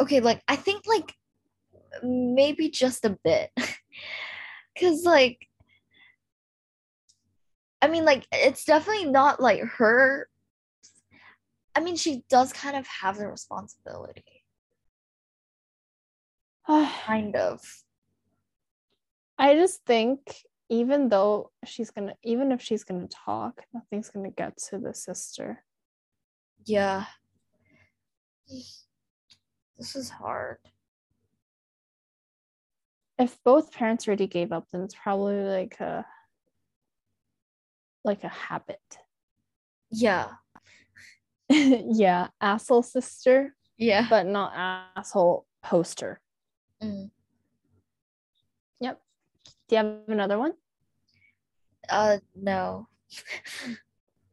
[0.00, 1.14] okay, like I think like
[2.02, 3.50] maybe just a bit.
[4.78, 5.46] Cause like
[7.80, 10.28] I mean like it's definitely not like her
[11.74, 14.35] I mean she does kind of have the responsibility.
[17.06, 17.60] Kind of.
[19.38, 20.20] I just think
[20.68, 25.62] even though she's gonna even if she's gonna talk, nothing's gonna get to the sister.
[26.64, 27.04] Yeah.
[28.48, 30.58] This is hard.
[33.18, 36.04] If both parents already gave up, then it's probably like a
[38.04, 38.80] like a habit.
[39.90, 40.28] Yeah.
[41.48, 44.06] yeah, asshole sister, Yeah.
[44.08, 44.52] but not
[44.96, 46.20] asshole poster.
[46.86, 47.10] Mm.
[48.80, 49.00] Yep.
[49.68, 50.52] Do you have another one?
[51.88, 52.88] Uh, no.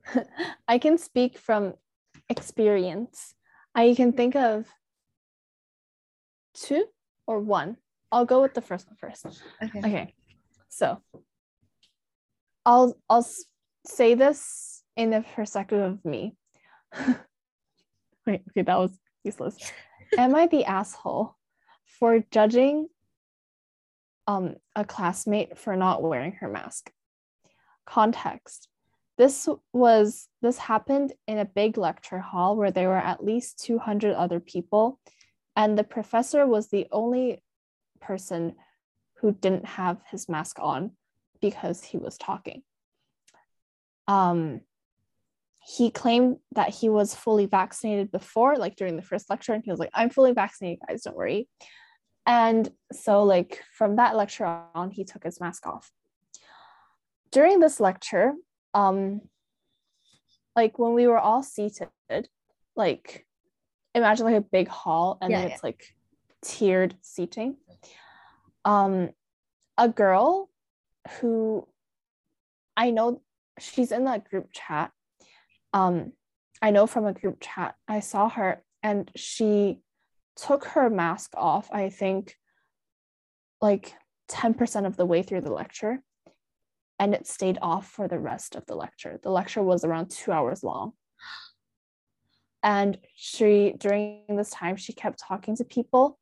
[0.68, 1.74] I can speak from
[2.30, 3.34] experience.
[3.74, 4.68] I can think of
[6.54, 6.86] two
[7.26, 7.78] or one.
[8.12, 9.26] I'll go with the first one first.
[9.64, 9.80] Okay.
[9.80, 10.14] Okay.
[10.70, 11.02] So
[12.66, 13.28] I'll I'll
[13.86, 16.36] say this in the perspective of me.
[18.28, 18.92] Wait, okay, that was
[19.24, 19.58] useless.
[20.18, 21.36] Am I the asshole
[22.04, 22.90] for judging
[24.28, 26.92] um a classmate for not wearing her mask?
[27.86, 28.68] Context.
[29.18, 34.16] This was this happened in a big lecture hall where there were at least 200
[34.16, 35.00] other people
[35.56, 37.42] and the professor was the only
[38.02, 38.56] person
[39.22, 40.92] who didn't have his mask on
[41.40, 42.64] because he was talking.
[44.10, 44.60] Um,
[45.66, 49.72] he claimed that he was fully vaccinated before, like during the first lecture, and he
[49.72, 51.48] was like, I'm fully vaccinated, guys, don't worry.
[52.26, 55.92] And so, like, from that lecture on, he took his mask off.
[57.32, 58.34] During this lecture,
[58.74, 59.22] um,
[60.56, 61.90] like when we were all seated,
[62.76, 63.26] like
[63.96, 65.54] imagine like a big hall and Yeah, then yeah.
[65.56, 65.96] it's like
[66.44, 67.58] tiered seating.
[68.66, 69.10] Um,
[69.78, 70.50] a girl
[71.20, 71.68] who
[72.78, 73.22] I know
[73.60, 74.92] she's in that group chat.
[75.74, 76.14] Um,
[76.62, 79.80] I know from a group chat, I saw her and she
[80.36, 82.36] took her mask off, I think
[83.62, 83.94] like
[84.30, 86.02] 10% of the way through the lecture.
[87.00, 89.20] And it stayed off for the rest of the lecture.
[89.22, 90.94] The lecture was around two hours long.
[92.62, 96.18] And she, during this time, she kept talking to people.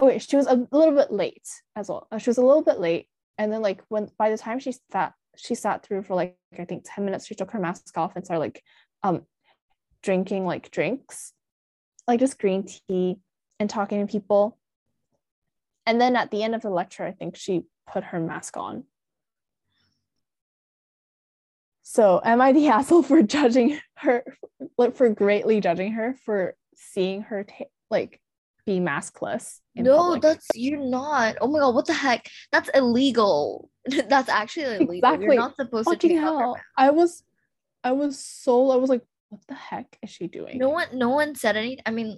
[0.00, 2.06] Oh, wait, she was a little bit late as well.
[2.12, 3.08] Uh, She was a little bit late.
[3.38, 6.64] And then, like, when by the time she sat, she sat through for like, I
[6.64, 8.62] think 10 minutes, she took her mask off and started like
[9.02, 9.22] um
[10.02, 11.32] drinking like drinks,
[12.08, 13.18] like just green tea
[13.60, 14.58] and talking to people.
[15.86, 18.84] And then at the end of the lecture, I think she put her mask on.
[21.82, 24.24] So am I the asshole for judging her,
[24.76, 28.20] like for greatly judging her for seeing her ta- like
[28.66, 29.60] be maskless?
[29.76, 30.22] No, public?
[30.22, 31.36] that's you're not.
[31.40, 32.26] Oh my god, what the heck?
[32.52, 33.70] That's illegal.
[34.08, 34.94] that's actually illegal.
[34.94, 35.26] Exactly.
[35.26, 36.56] You're not supposed to fucking take off your hell.
[36.76, 37.22] I was,
[37.84, 40.58] I was so I was like, what the heck is she doing?
[40.58, 41.82] No one, no one said anything.
[41.86, 42.16] I mean,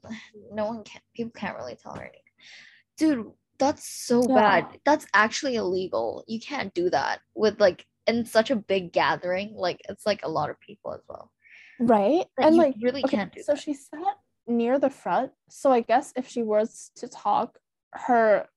[0.52, 1.00] no one can.
[1.14, 2.20] People can't really tell her anything.
[2.96, 4.66] Dude, that's so bad.
[4.84, 6.24] That's actually illegal.
[6.26, 9.54] You can't do that with like in such a big gathering.
[9.56, 11.30] Like it's like a lot of people as well.
[11.78, 12.26] right?
[12.38, 13.60] And you like, really okay, can't do so that.
[13.60, 15.32] she sat near the front.
[15.48, 17.58] So I guess if she was to talk,
[17.92, 18.48] her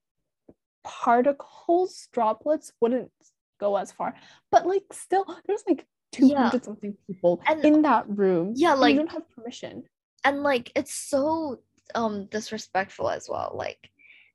[0.84, 3.12] particles droplets wouldn't
[3.60, 4.16] go as far.
[4.52, 6.52] But like, still, there's like two Yeah.
[6.62, 8.54] something people And- in that room.
[8.56, 9.84] Yeah, like- you don't have permission.
[10.26, 11.60] and like it's so
[11.96, 13.90] um disrespectful as well like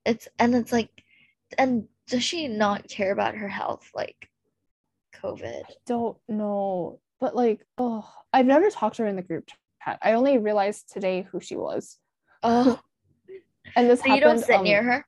[0.04, 0.90] it's and it's like
[1.56, 4.28] and does she not care about her health like
[5.14, 9.48] covid don't know, but like, oh, I've never talked to her in the group
[9.84, 9.98] chat.
[10.02, 11.98] I only realized today who she was,
[12.42, 12.78] oh
[13.76, 15.06] and this so you don't sit near um, her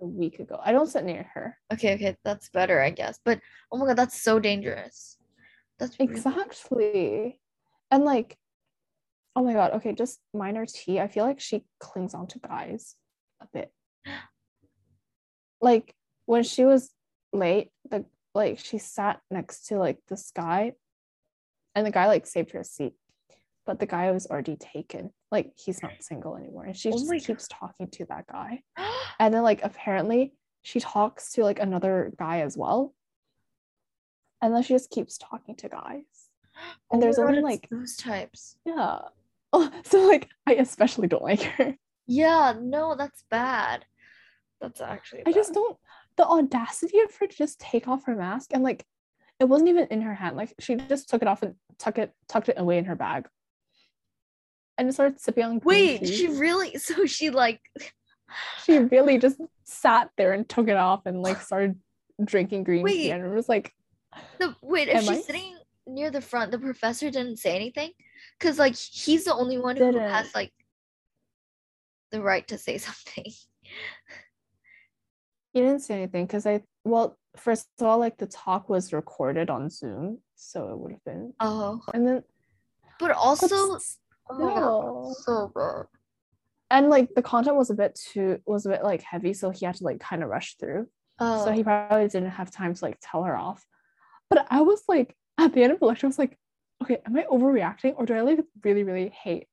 [0.00, 0.58] a week ago.
[0.62, 1.56] I don't sit near her.
[1.72, 3.40] okay okay that's better i guess but
[3.70, 5.15] oh my god that's so dangerous
[5.78, 7.40] that's really- Exactly,
[7.90, 8.36] and like,
[9.34, 9.72] oh my god.
[9.74, 10.98] Okay, just minor T.
[11.00, 12.96] I feel like she clings on to guys
[13.40, 13.72] a bit.
[15.60, 15.94] Like
[16.26, 16.90] when she was
[17.32, 20.72] late, the like she sat next to like this guy,
[21.74, 22.92] and the guy like saved her seat,
[23.64, 25.10] but the guy was already taken.
[25.32, 28.62] Like he's not single anymore, and she Oh just keeps talking to that guy.
[29.18, 32.92] And then like apparently she talks to like another guy as well.
[34.46, 36.02] And then she just keeps talking to guys.
[36.58, 39.00] Oh And my there's God, only like those types yeah.
[39.52, 41.76] Oh, so like I especially don't like her.
[42.06, 43.84] yeah no that's bad
[44.60, 45.76] that's actually I just don't
[46.16, 48.86] the audacity of her to just take off her mask and like
[49.38, 50.36] it wasn't even in her hand.
[50.36, 53.28] Like she just took it off and tuck it tucked it away in her bag.
[54.78, 56.16] And started sipping on green wait tea.
[56.16, 57.60] she really so she like
[58.64, 61.78] she really just sat there and took it off and like started
[62.24, 62.92] drinking green Wait.
[62.94, 63.74] tea and it was like
[64.38, 65.20] The wait, if Am she's I?
[65.22, 65.56] sitting
[65.86, 67.92] near the front, the professor didn't say anything,
[68.38, 70.10] because like he's the only one who Didn't.
[70.10, 70.52] has like
[72.10, 73.24] the right to say something.
[75.52, 79.50] he didn't say anything because I well first of all like the talk was recorded
[79.50, 82.22] on Zoom so it would have been Oh, and then
[82.98, 83.78] but also, oh
[84.38, 85.86] my God, still- so bad.
[86.70, 89.66] and like the content was a bit too was a bit like heavy so he
[89.66, 90.88] had to like kind of rush through
[91.18, 93.64] Oh, so he probably didn't have time to like tell her off
[94.30, 96.36] but I was like at the end of the lecture I was like
[96.82, 99.48] okay, am I overreacting or do I like really, really hate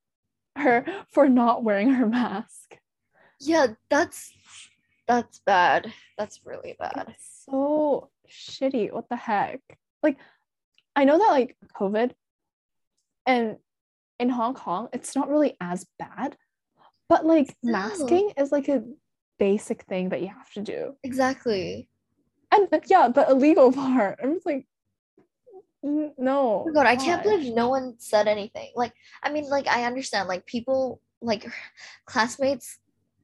[0.58, 2.78] her for not wearing her mask?
[3.40, 4.34] Yeah, that's
[5.08, 5.92] that's bad.
[6.18, 7.08] That's really bad.
[7.10, 8.92] It's so shitty.
[8.92, 9.60] What the heck?
[10.02, 10.18] Like,
[10.96, 12.12] I know that like COVID
[13.26, 13.58] and
[14.20, 16.38] in Hong Kong, it's not really as bad,
[17.10, 17.74] but like No.
[17.74, 18.84] masking is like a
[19.40, 20.96] basic thing that you have to do.
[21.04, 21.88] Exactly.
[22.54, 24.20] And yeah, the illegal part.
[24.22, 24.68] I'm just like,
[25.82, 26.66] no.
[26.68, 28.72] Oh god, I can't believe no one said anything.
[28.76, 31.46] Like, I mean, like I understand, like people, like
[32.06, 32.78] classmates,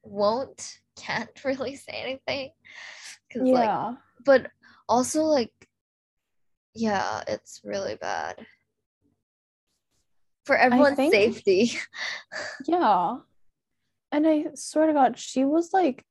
[0.04, 2.52] won't, can't really say anything,
[3.36, 3.96] like, Yeah.
[4.26, 4.48] but
[4.88, 5.54] also like,
[6.74, 8.46] yeah, it's really bad
[10.46, 11.72] for everyone's think- safety.
[12.66, 13.18] Yeah.
[14.12, 16.04] And I swear to God, she was like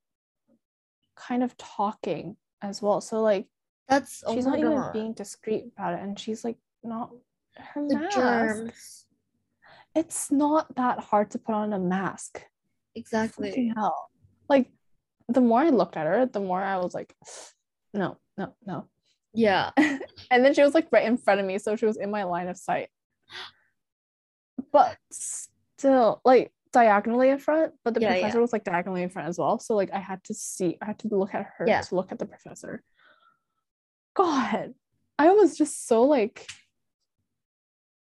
[1.17, 3.01] kind of talking as well.
[3.01, 3.47] So like
[3.89, 6.01] That's she's not even being discreet about it.
[6.01, 7.11] And she's like not
[7.57, 8.17] her the mask.
[8.17, 9.07] germs.
[9.95, 12.43] It's not that hard to put on a mask.
[12.95, 13.51] Exactly.
[13.51, 14.11] Fucking hell.
[14.49, 14.71] Like
[15.29, 17.15] the more I looked at her, the more I was like,
[17.95, 18.89] no, no, no.
[19.35, 19.71] Yeah.
[20.31, 22.25] And then she was like right in front of me, so she was in my
[22.25, 22.91] line of sight.
[24.73, 28.21] But still, like diagonally in front, but the Yeah, yeah.
[28.21, 29.59] professor was like diagonally in front as well.
[29.59, 31.81] So like I had to see, I had to look at her Yeah.
[31.83, 32.83] to look at the professor.
[34.15, 34.75] God,
[35.19, 36.47] I was just so like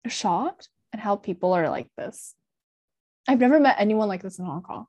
[0.07, 2.35] shocked at how people are like this.
[3.29, 4.87] I've never met anyone like this in Hong Kong.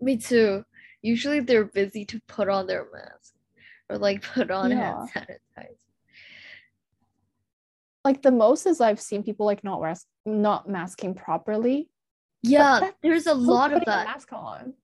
[0.00, 0.64] Me too.
[1.02, 3.32] Usually they're busy to put on their mask
[3.88, 5.06] or like put on Yeah.
[5.14, 5.76] hand sanitizer.
[8.04, 11.88] Like the most is I've seen people like not wear not masking properly.
[12.42, 14.06] Yeah, there's a lot of that.
[14.06, 14.74] mask on.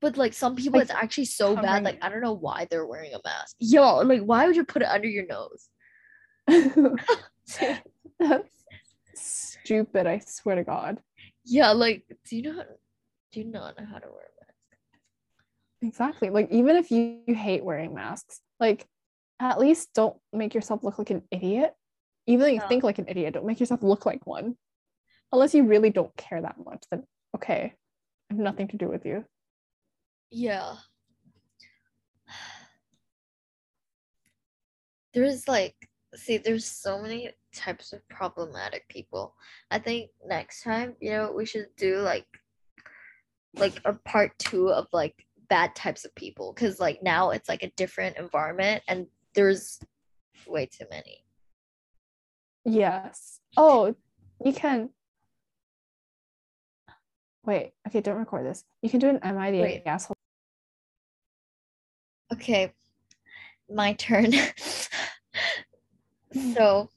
[0.00, 1.84] But like some people, Like, it's actually so bad.
[1.84, 1.98] Like.
[2.02, 3.54] I don't know why they're wearing a mask.
[3.60, 5.68] Yo, like why would you put it under your nose?
[8.18, 8.48] That's
[9.14, 10.98] stupid, I swear to God.
[11.44, 12.64] yeah, like do you know?
[13.32, 14.54] Do you not know how to wear a mask?
[15.82, 16.30] Exactly.
[16.30, 18.86] Like, even if you, you hate wearing masks, like,
[19.40, 21.74] at least don't make yourself look like an idiot.
[22.26, 22.68] Even though you Yeah.
[22.68, 24.56] think like an idiot, don't make yourself look like one.
[25.32, 27.04] Unless you really don't care that much, then
[27.34, 27.72] okay,
[28.30, 29.24] I have nothing to do with you.
[30.30, 30.74] Yeah.
[35.14, 35.74] There's like,
[36.14, 39.34] see, there's so many types of problematic people.
[39.70, 42.26] I think next time, you know, we should do like,
[43.56, 45.14] like a part two of like
[45.48, 49.80] bad types of people, because like now it's like a different environment and there's
[50.46, 51.24] way too many.
[52.64, 53.40] Yes.
[53.56, 53.94] Oh,
[54.44, 54.90] you can.
[57.44, 58.64] Wait, okay, don't record this.
[58.82, 59.82] You can do an Am I the Wait.
[59.86, 60.14] asshole?
[62.32, 62.72] Okay,
[63.68, 64.32] my turn.
[66.54, 66.88] so,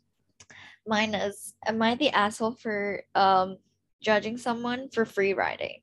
[0.88, 3.58] mine is Am I the asshole for um
[4.02, 5.82] judging someone for free riding?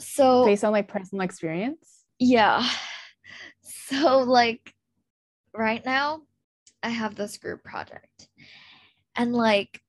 [0.00, 2.04] So, Based on like personal experience?
[2.18, 2.66] yeah.
[3.62, 4.74] So, like,
[5.54, 6.22] right now,
[6.82, 8.28] I have this group project.
[9.14, 9.80] And, like,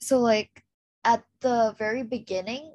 [0.00, 0.64] so, like,
[1.06, 2.74] at the very beginning,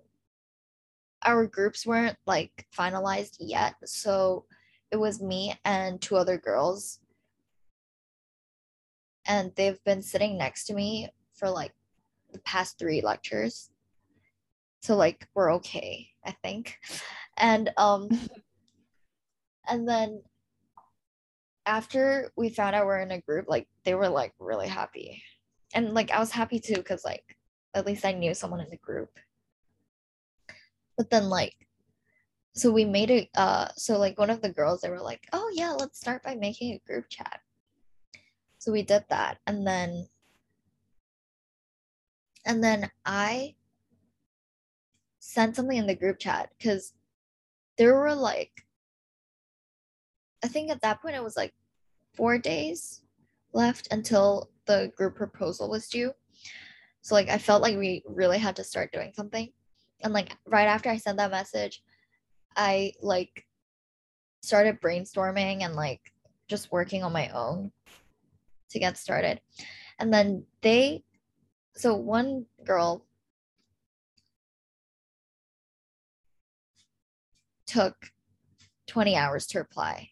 [1.23, 3.75] our groups weren't like finalized yet.
[3.86, 4.45] So,
[4.89, 6.99] it was me and two other girls.
[9.27, 11.73] And they've been sitting next to me for like
[12.34, 13.69] the past three lectures.
[14.82, 16.79] So, like, we're okay, I think.
[17.38, 18.09] And, um,
[19.67, 20.21] and then
[21.65, 25.23] after we found out we're in a group, like they were like really happy.
[25.73, 27.23] And like I was happy too, because like
[27.74, 29.09] at least I knew someone in the group.
[30.97, 31.55] But then like
[32.53, 35.49] so we made it uh so like one of the girls they were like, oh
[35.53, 37.39] yeah, let's start by making a group chat.
[38.57, 40.07] So we did that and then
[42.45, 43.55] and then I
[45.19, 46.93] sent something in the group chat because
[47.78, 48.65] there were like
[50.43, 51.53] I think at that point it was like
[52.13, 53.01] four days
[53.53, 56.13] left until the group proposal was due.
[57.02, 59.52] So like I felt like we really had to start doing something.
[60.02, 61.82] And like right after I sent that message,
[62.56, 63.45] I like
[64.41, 66.02] started brainstorming and like
[66.47, 67.72] just working on my own
[68.70, 69.41] to get started.
[69.99, 71.04] And then they
[71.76, 73.06] so one girl
[77.66, 77.95] took
[78.88, 80.10] 20 hours to reply.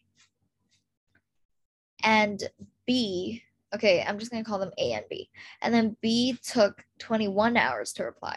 [2.02, 2.42] And
[2.86, 3.42] B,
[3.74, 5.30] okay, I'm just going to call them A and B.
[5.62, 8.36] And then B took 21 hours to reply.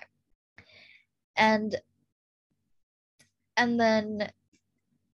[1.35, 1.75] And
[3.55, 4.31] and then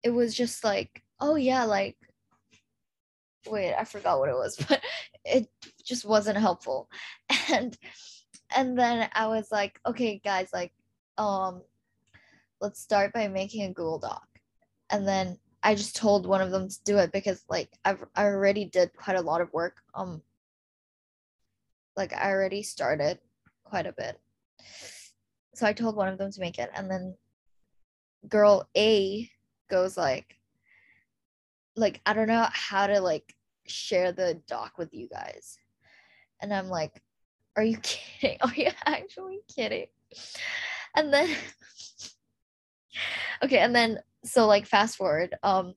[0.02, 1.96] it was just like, oh yeah, like
[3.48, 4.80] wait, I forgot what it was, but
[5.24, 5.48] it
[5.84, 6.88] just wasn't helpful.
[7.52, 7.76] And
[8.54, 10.72] and then I was like, okay, guys, like,
[11.18, 11.62] um,
[12.60, 14.26] let's start by making a Google Doc.
[14.90, 18.26] And then I just told one of them to do it because like I've I
[18.26, 19.78] already did quite a lot of work.
[19.96, 20.22] Um
[21.96, 23.18] like I already started
[23.64, 24.20] quite a bit.
[25.56, 27.16] So I told one of them to make it and then
[28.28, 29.28] girl A
[29.68, 30.36] goes like
[31.74, 33.34] like I don't know how to like
[33.66, 35.58] share the doc with you guys.
[36.40, 37.02] And I'm like,
[37.56, 38.38] are you kidding?
[38.40, 39.86] Are you actually kidding?
[40.94, 41.28] And then
[43.42, 45.74] okay, and then so like fast forward, um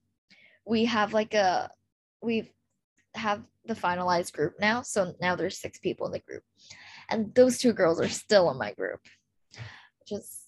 [0.66, 1.70] we have like a
[2.22, 2.52] we
[3.16, 4.82] have the finalized group now.
[4.82, 6.44] So now there's six people in the group.
[7.10, 9.02] And those two girls are still in my group.
[10.00, 10.40] Which is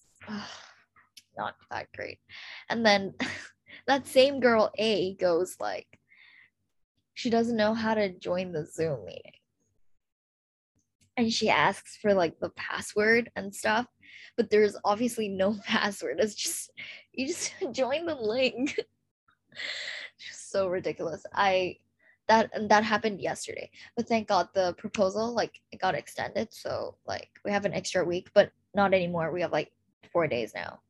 [1.36, 2.18] not that great.
[2.68, 3.14] And then
[3.86, 5.86] that same girl A goes like
[7.14, 9.32] she doesn't know how to join the Zoom meeting.
[11.16, 13.86] And she asks for like the password and stuff,
[14.36, 16.18] but there's obviously no password.
[16.20, 16.70] It's just
[17.12, 18.78] you just join the link.
[20.32, 21.24] so ridiculous.
[21.34, 21.76] I
[22.28, 23.70] that and that happened yesterday.
[23.96, 26.52] But thank God the proposal like it got extended.
[26.52, 29.32] So like we have an extra week, but not anymore.
[29.32, 29.72] We have like
[30.12, 30.80] four days now.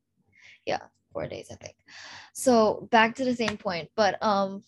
[0.65, 1.75] Yeah, four days, I think.
[2.33, 4.63] So back to the same point, but um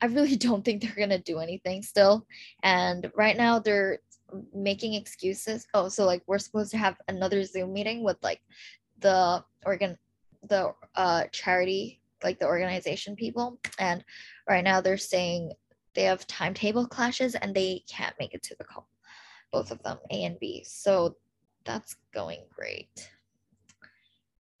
[0.00, 2.26] I really don't think they're gonna do anything still.
[2.62, 4.00] And right now they're
[4.54, 5.66] making excuses.
[5.74, 8.40] Oh, so like we're supposed to have another Zoom meeting with like
[9.00, 9.98] the organ
[10.48, 13.58] the uh charity, like the organization people.
[13.78, 14.04] And
[14.48, 15.52] right now they're saying
[15.94, 18.88] they have timetable clashes and they can't make it to the call.
[19.52, 20.64] Both of them, A and B.
[20.66, 21.16] So
[21.64, 23.10] that's going great.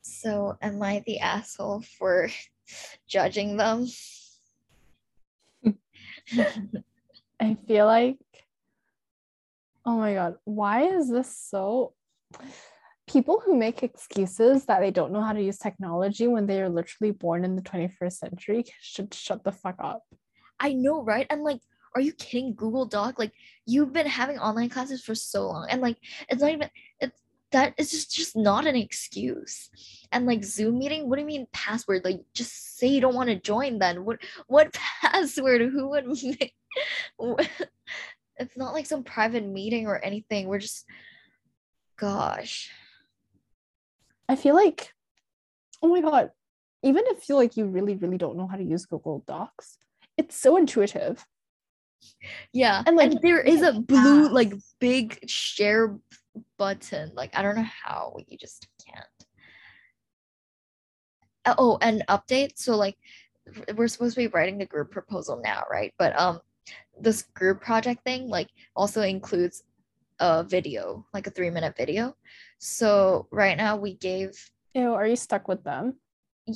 [0.02, 2.28] So am I the asshole for
[3.08, 3.86] judging them?
[7.40, 8.18] I feel like,
[9.84, 11.94] oh my God, why is this so?
[13.08, 16.68] People who make excuses that they don't know how to use technology when they are
[16.68, 20.02] literally born in the 21st century should shut the fuck up.
[20.60, 21.26] I know, right?
[21.28, 21.60] And like,
[21.94, 22.54] are you kidding?
[22.54, 23.32] Google Doc, like,
[23.66, 25.96] you've been having online classes for so long, and like,
[26.28, 26.70] it's not even
[27.00, 27.22] it's
[27.52, 29.70] that is just just not an excuse.
[30.10, 32.04] And like Zoom meeting, what do you mean password?
[32.04, 33.78] Like, just say you don't want to join.
[33.78, 34.18] Then what?
[34.48, 34.72] What
[35.02, 35.60] password?
[35.60, 36.54] Who would make?
[38.36, 40.48] It's not like some private meeting or anything.
[40.48, 40.84] We're just,
[41.98, 42.70] gosh.
[44.28, 44.92] I feel like,
[45.82, 46.30] oh my God,
[46.82, 49.78] even if you like you really, really don't know how to use Google Docs,
[50.16, 51.24] it's so intuitive.
[52.52, 52.82] Yeah.
[52.86, 55.96] And like and there is a blue, like big share
[56.58, 57.12] button.
[57.14, 59.06] Like I don't know how you just can't.
[61.58, 62.52] Oh, and update.
[62.56, 62.96] So like
[63.74, 65.92] we're supposed to be writing the group proposal now, right?
[65.98, 66.40] But um
[67.00, 69.64] this group project thing like also includes
[70.20, 72.16] a video, like a three minute video.
[72.58, 74.32] So right now we gave
[74.74, 75.96] Ew, are you stuck with them?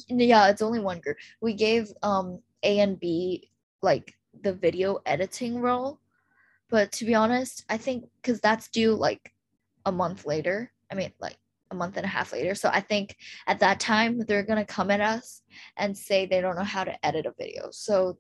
[0.09, 1.17] Yeah, it's only one group.
[1.41, 3.51] We gave um A and B
[3.83, 6.01] like the video editing role.
[6.69, 9.33] But to be honest, I think because that's due like
[9.85, 10.73] a month later.
[10.91, 11.37] I mean, like
[11.71, 12.55] a month and a half later.
[12.55, 13.17] So I think
[13.47, 15.43] at that time they're gonna come at us
[15.77, 17.69] and say they don't know how to edit a video.
[17.71, 18.19] So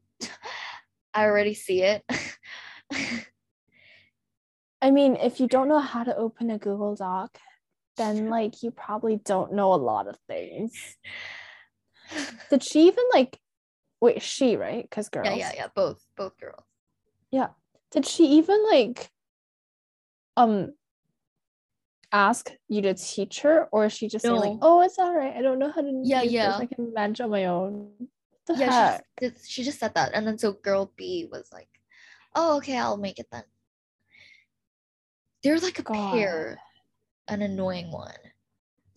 [1.16, 2.04] I already see it.
[4.82, 7.38] I mean, if you don't know how to open a Google Doc,
[7.96, 10.74] then like you probably don't know a lot of things.
[12.50, 13.40] Did she even like
[14.00, 14.82] wait, she, right?
[14.82, 15.26] Because girls.
[15.26, 15.68] Yeah, yeah, yeah.
[15.74, 16.62] Both, both girls.
[17.30, 17.48] Yeah.
[17.90, 19.08] Did she even like
[20.36, 20.74] um
[22.12, 24.38] ask you to teach her or is she just no.
[24.38, 26.92] saying like oh it's all right i don't know how to yeah yeah i can
[26.94, 27.90] manage on my own
[28.56, 31.68] yeah she just, she just said that and then so girl b was like
[32.34, 33.42] oh okay i'll make it then
[35.42, 36.12] they're like a God.
[36.12, 36.58] pair
[37.28, 38.12] an annoying one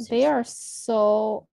[0.10, 1.48] they are so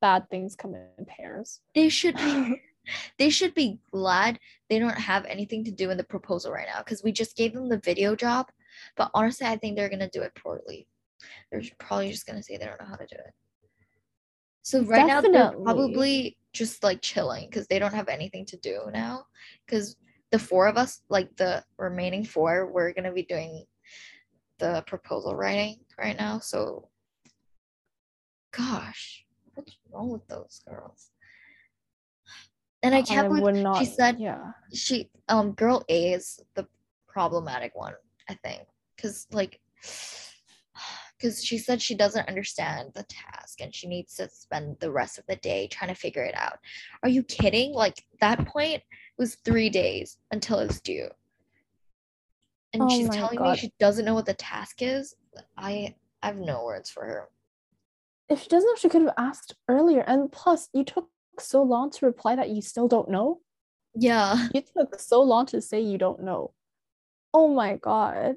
[0.00, 2.60] bad things come in pairs they should be
[3.18, 4.38] they should be glad
[4.68, 7.52] they don't have anything to do in the proposal right now because we just gave
[7.52, 8.46] them the video job
[8.96, 10.86] but honestly, I think they're gonna do it poorly.
[11.50, 13.34] They're probably just gonna say they don't know how to do it.
[14.62, 15.30] So right Definitely.
[15.38, 19.24] now they're probably just like chilling because they don't have anything to do now.
[19.66, 19.96] Because
[20.30, 23.64] the four of us, like the remaining four, we're gonna be doing
[24.58, 26.38] the proposal writing right now.
[26.38, 26.88] So
[28.52, 31.10] gosh, what's wrong with those girls?
[32.82, 34.52] And I can't believe not, she said yeah.
[34.72, 36.66] she um girl A is the
[37.08, 37.94] problematic one
[38.28, 38.62] I think,
[38.96, 39.60] because like,
[41.18, 45.18] because she said she doesn't understand the task and she needs to spend the rest
[45.18, 46.58] of the day trying to figure it out.
[47.02, 47.72] Are you kidding?
[47.72, 48.82] Like that point,
[49.18, 51.08] was three days until it's due.
[52.72, 55.14] And Oh she's telling me she doesn't know what the task is.
[55.56, 57.28] I I have no words for her.
[58.28, 60.00] If she doesn't know, she could have asked earlier.
[60.00, 61.08] And plus, you took
[61.38, 63.40] so long to reply that you still don't know.
[63.94, 64.48] Yeah.
[64.54, 66.52] You took so long to say you don't know.
[67.32, 68.36] Oh my god.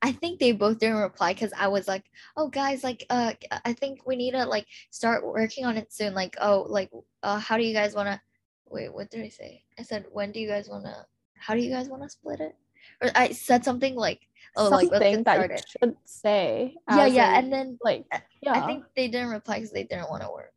[0.00, 2.04] I think they both didn't reply because I was like,
[2.36, 3.32] oh guys, like uh
[3.64, 6.14] I think we need to like start working on it soon.
[6.14, 6.90] Like, oh, like
[7.22, 8.20] uh how do you guys wanna
[8.66, 9.64] wait, what did I say?
[9.78, 11.06] I said, when do you guys wanna
[11.38, 12.54] how do you guys wanna split it?
[13.00, 14.20] Or I said something like,
[14.56, 15.58] oh like let's get that started.
[15.58, 16.74] you should say.
[16.90, 17.38] Yeah, yeah.
[17.38, 18.04] And then like
[18.42, 18.52] yeah.
[18.52, 20.54] I think they didn't reply because they didn't want to work.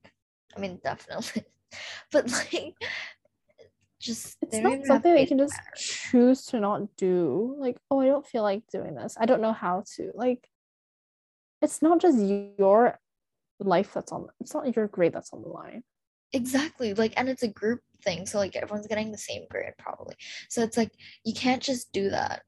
[0.56, 1.44] I mean, definitely.
[2.10, 2.76] But like
[4.06, 5.72] just it's not something they faith can just matter.
[5.76, 7.56] choose to not do.
[7.58, 9.18] Like, oh, I don't feel like doing this.
[9.20, 10.12] I don't know how to.
[10.14, 10.48] Like,
[11.62, 13.00] it's not just your
[13.60, 14.28] life that's on.
[14.40, 15.84] It's not your grade that's on the line.
[16.34, 16.94] Exactly.
[16.94, 18.26] Like, and it's a group thing.
[18.26, 20.16] So, like, everyone's getting the same grade probably.
[20.50, 20.92] So, it's like,
[21.24, 22.44] you can't just do that.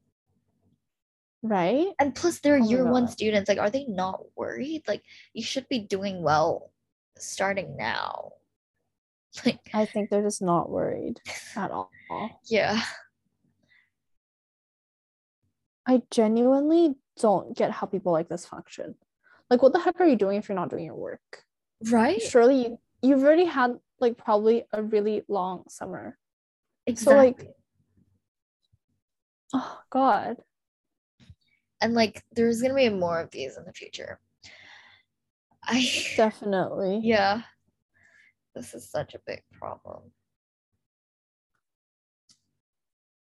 [1.44, 1.88] Right?
[2.00, 3.48] And plus, they're Oh year one students.
[3.48, 4.84] Like, are they not worried?
[4.88, 5.04] Like,
[5.34, 6.72] you should be doing well
[7.18, 8.32] starting now.
[9.46, 11.20] Like, I think they're just not worried
[11.56, 11.92] at all.
[12.50, 12.82] yeah.
[15.86, 18.96] I genuinely don't get how people like this function.
[19.50, 21.44] Like, what the heck are you doing if you're not doing your work?
[21.90, 22.22] Right?
[22.22, 26.18] Surely you, you've already had like probably a really long summer.
[26.86, 27.14] Exactly.
[27.14, 27.56] So, like,
[29.54, 30.38] oh God.
[31.82, 34.20] and like, there's going to be more of these in the future.
[35.64, 35.86] I,
[36.16, 37.00] Definitely.
[37.04, 37.42] yeah.
[38.58, 40.02] This is such a big problem.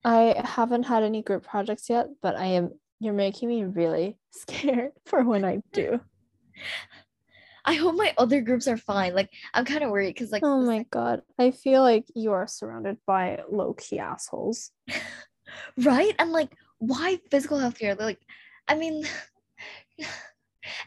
[0.05, 2.71] I haven't had any group projects yet, but I am
[3.01, 5.99] you're making me really scared for when I do.
[7.65, 9.13] I hope my other groups are fine.
[9.13, 11.23] Like, I'm kind of worried because, like, Oh my god.
[11.37, 14.71] I feel like you are surrounded by low-key assholes.
[15.77, 17.95] right and like why physical health care?
[17.95, 18.19] like
[18.67, 19.05] i mean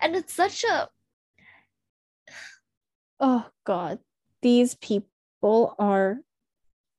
[0.03, 0.89] and it's such a
[3.21, 3.99] Oh god.
[4.43, 6.19] These people are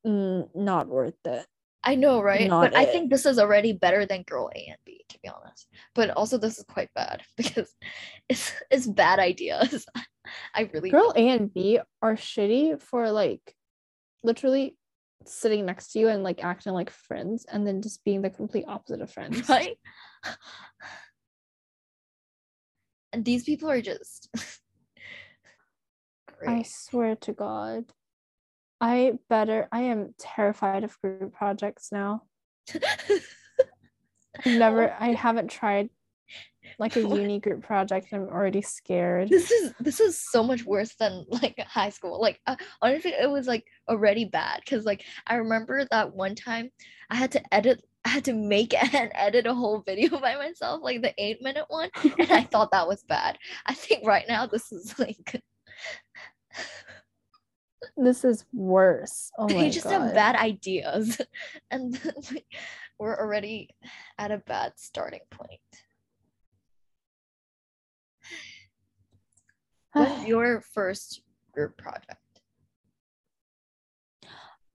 [0.05, 1.45] mm, not worth it.
[1.83, 2.49] i know right?
[2.49, 5.29] Not but i think this is already better than girl a and b to be
[5.29, 5.67] honest.
[5.95, 7.73] But also this is quite bad because
[8.27, 9.85] it's it's bad ideas.
[10.53, 13.55] I really Girl A and B are shitty for like
[14.23, 14.77] literally
[15.25, 18.65] sitting next to you and like acting like friends and then just being the complete
[18.67, 19.49] opposite of friends.
[19.49, 19.77] right?
[23.11, 24.29] And these people are just
[26.47, 27.85] I swear to God.
[28.81, 32.23] I better I am terrified of group projects now.
[32.73, 35.89] I've never I haven't tried
[36.77, 38.07] like a uni group project.
[38.13, 39.29] I'm already scared.
[39.29, 43.29] this is this is so much worse than like high school like uh, honestly it
[43.29, 46.69] was like already bad because like i remember that one time
[47.09, 50.81] i had to edit i had to make and edit a whole video by myself
[50.83, 54.45] like the eight minute one and i thought that was bad i think right now
[54.45, 55.41] this is like
[57.97, 59.31] This is worse.
[59.37, 60.01] Oh my just god.
[60.01, 61.19] have bad ideas
[61.71, 61.99] and
[62.31, 62.45] like,
[62.99, 63.69] we're already
[64.17, 65.59] at a bad starting point
[69.93, 71.21] what's your first
[71.53, 72.19] group project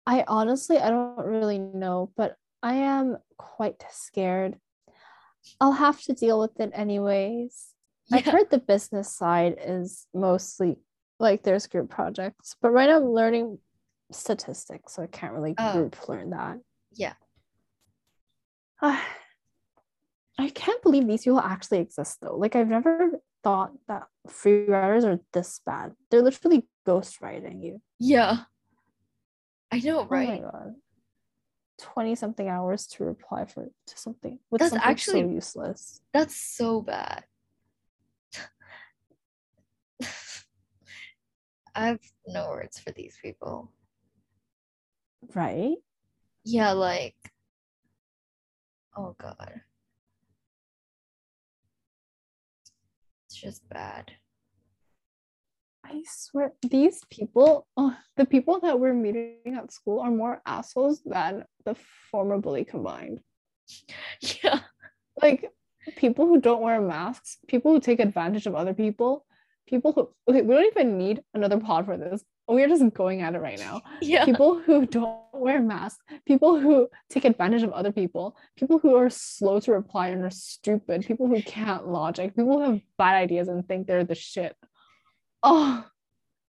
[0.07, 4.59] I honestly I don't really know, but I am quite scared.
[5.61, 7.75] I'll have to deal with it anyways.
[8.13, 10.77] I've heard the business side is mostly
[11.21, 13.59] like there's group projects, but right now I'm learning
[14.13, 15.73] statistics, so I can't really Oh.
[15.73, 16.59] group learn that.
[16.93, 17.15] yeah
[18.83, 22.37] I can't believe these people actually exist though.
[22.37, 23.13] Like I've never
[23.43, 25.93] thought that free riders are this bad.
[26.11, 27.81] They're literally ghostwriting you.
[27.99, 28.41] yeah
[29.73, 30.75] i know right Oh my god.
[31.81, 36.01] 20 something hours to reply for to something with That's something so actually- useless.
[36.13, 37.25] That's so bad.
[41.75, 43.73] I have no words for these people.
[45.35, 45.77] Right?
[46.45, 47.17] Yeah, like,
[48.97, 49.61] oh God.
[53.27, 54.13] It's just bad.
[55.85, 61.03] I swear these people, oh, the people that we're meeting at school are more assholes
[61.05, 61.75] than the
[62.11, 63.21] former bully combined.
[64.43, 64.61] Yeah.
[65.21, 65.51] Like
[65.97, 69.27] people who don't wear masks, people who take advantage of other people,
[69.67, 72.23] people who okay, we don't even need another pod for this.
[72.47, 73.81] We're just going at it right now.
[74.03, 74.25] Yeah.
[74.25, 79.09] people who don't wear masks, people who take advantage of other people, people who are
[79.09, 83.49] slow to reply and are stupid, people who can't logic, people who have bad ideas
[83.49, 84.55] and think they're the shit.
[85.43, 85.85] Oh,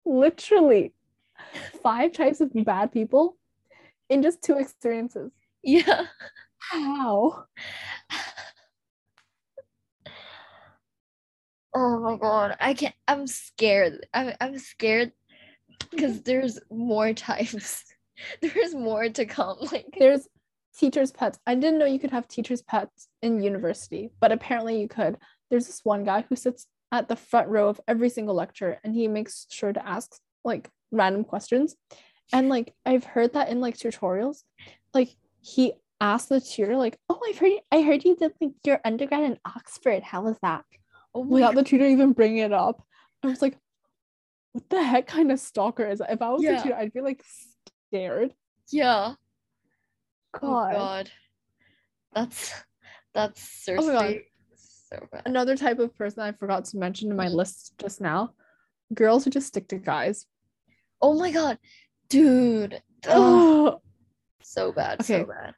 [0.06, 0.94] literally
[1.84, 3.38] five types of bad people
[4.10, 5.32] in just two experiences.
[5.64, 6.06] Yeah.
[6.58, 7.46] How?
[11.80, 12.58] Oh my god.
[12.60, 14.08] I can't I'm scared.
[14.12, 15.12] I'm I'm scared
[15.92, 17.84] because there's more types.
[18.42, 19.58] There's more to come.
[19.72, 20.28] Like There's
[20.76, 21.38] teachers' pets.
[21.46, 25.18] I didn't know you could have teachers' pets in university, but apparently you could.
[25.52, 28.96] There's this one guy who sits at the front row of every single lecture and
[28.96, 31.76] he makes sure to ask like random questions.
[32.34, 34.42] And like I've heard that in like tutorials,
[34.96, 35.10] like
[35.42, 39.26] he asked the tutor, like, oh, I've heard I heard you did like your undergrad
[39.26, 40.02] in Oxford.
[40.02, 40.66] How was that?
[41.18, 42.84] Oh Without the tutor even bringing it up.
[43.24, 43.58] I was like,
[44.54, 46.12] what the heck kind of stalker is that?
[46.12, 46.58] If I was Yeah.
[46.58, 47.24] the tutor, I'd be like
[47.92, 48.34] scared.
[48.72, 49.14] yeah.
[50.36, 50.74] Oh god.
[50.76, 51.12] Oh god.
[52.14, 52.54] That's
[53.14, 54.00] that's Oh God.
[54.00, 54.24] seriously
[54.90, 55.24] so bad.
[55.26, 58.32] Another type of person I forgot to mention in my list just now.
[58.94, 60.26] Girls who just stick to guys.
[61.02, 61.58] Oh my god.
[62.10, 62.82] Dude.
[63.08, 63.82] Oh, Oh,
[64.42, 65.02] so bad.
[65.02, 65.22] Okay.
[65.22, 65.54] So bad.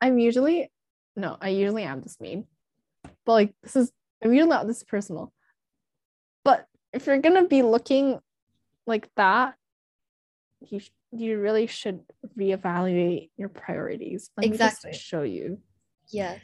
[0.00, 0.70] I'm usually
[1.16, 2.46] no, I usually am this mean.
[3.02, 3.92] But like this is
[4.22, 5.32] I'm usually not this personal.
[6.44, 8.18] But if you're gonna be looking
[8.86, 9.54] like that,
[10.60, 12.00] you sh- you really should
[12.38, 14.30] reevaluate your priorities.
[14.36, 14.92] Let me just Exactly.
[14.98, 15.60] show you.
[16.10, 16.40] Yes.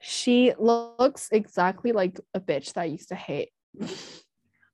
[0.00, 3.50] She looks exactly like a bitch that I used to hate.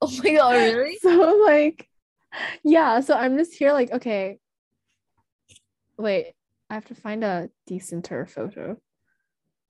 [0.05, 0.99] Oh my god, really?
[1.01, 1.89] So like,
[2.65, 2.99] yeah.
[3.01, 4.39] So I'm just here like, okay.
[5.97, 6.33] Wait,
[6.69, 8.79] I have to find a decenter photo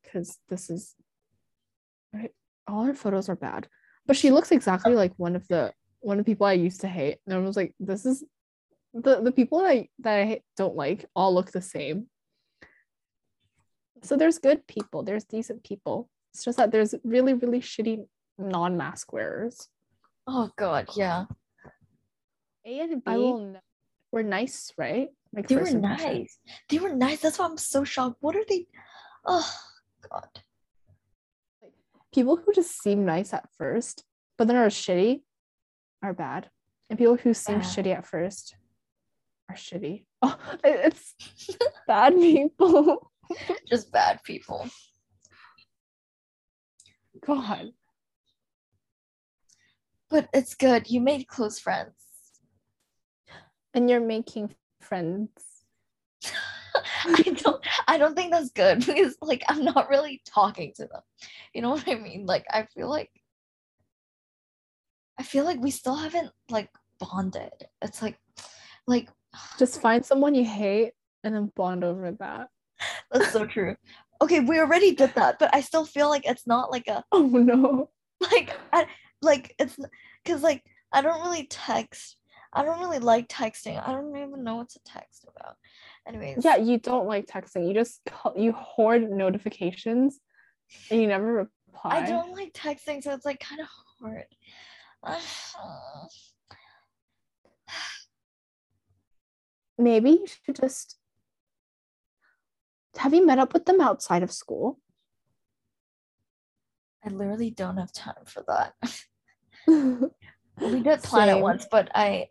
[0.03, 0.95] because this is
[2.13, 2.31] right.
[2.69, 3.69] All her photos are bad,
[4.07, 6.89] but she looks exactly like one of the one of the people I used to
[6.89, 7.19] hate.
[7.27, 8.25] And I was like, this is
[8.95, 12.09] the the people that I that I don't like all look the same.
[14.03, 16.09] So there's good people, there's decent people.
[16.33, 18.05] It's just that there's really really shitty
[18.39, 19.69] non-mask wearers.
[20.27, 21.27] Oh god, yeah.
[22.65, 23.61] A and B I will will
[24.13, 25.09] were nice, right?
[25.33, 26.39] Like They were nice.
[26.69, 27.21] They were nice.
[27.21, 28.19] That's why I'm so shocked.
[28.21, 28.67] What are they?
[29.25, 29.51] Oh
[30.09, 30.29] god.
[32.15, 34.05] People who just seem nice at first,
[34.37, 35.23] but then are shitty,
[36.03, 36.51] are bad.
[36.91, 37.67] And people who seem Bad.
[37.69, 38.55] shitty at first
[39.49, 40.05] are shitty.
[40.25, 41.15] Oh, it's
[41.89, 43.11] bad people.
[43.69, 44.69] Just bad people.
[47.27, 47.71] God.
[50.11, 50.89] But it's good.
[50.89, 51.95] You made close friends.
[53.75, 55.31] And you're making friends.
[57.05, 61.03] I don't I don't think that's good because like I'm not really talking to them.
[61.55, 62.27] You know what I mean?
[62.27, 63.11] Like I feel like
[65.19, 67.53] I feel like we still haven't like bonded.
[67.81, 68.19] It's like
[68.87, 69.09] like
[69.59, 70.93] Just find someone you hate
[71.25, 72.49] and then bond over that.
[73.13, 73.77] that's so true.
[74.21, 77.27] Okay, we already did that, but I still feel like it's not like a Oh
[77.27, 77.91] no.
[78.21, 78.87] like I
[79.21, 79.77] like it's
[80.25, 80.63] because like
[80.93, 82.17] I don't really text.
[82.53, 83.83] I don't really like texting.
[83.83, 85.57] I don't even know what to text about.
[86.07, 87.67] Anyways, Yeah, you don't like texting.
[87.69, 90.19] You just call, you hoard notifications
[90.91, 91.99] and you never reply.
[91.99, 93.67] I don't like texting, so it's like kind of
[94.01, 94.27] hard.
[99.79, 100.99] maybe you should just
[102.97, 104.79] have you met up with them outside of school
[107.05, 108.75] I literally don't have time for that.
[110.61, 112.29] We did plan it once, but I,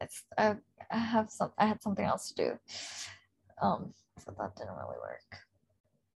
[0.00, 0.56] it's I,
[0.92, 1.50] I have some.
[1.58, 2.58] I had something else to do.
[3.60, 5.38] Um, so that didn't really work.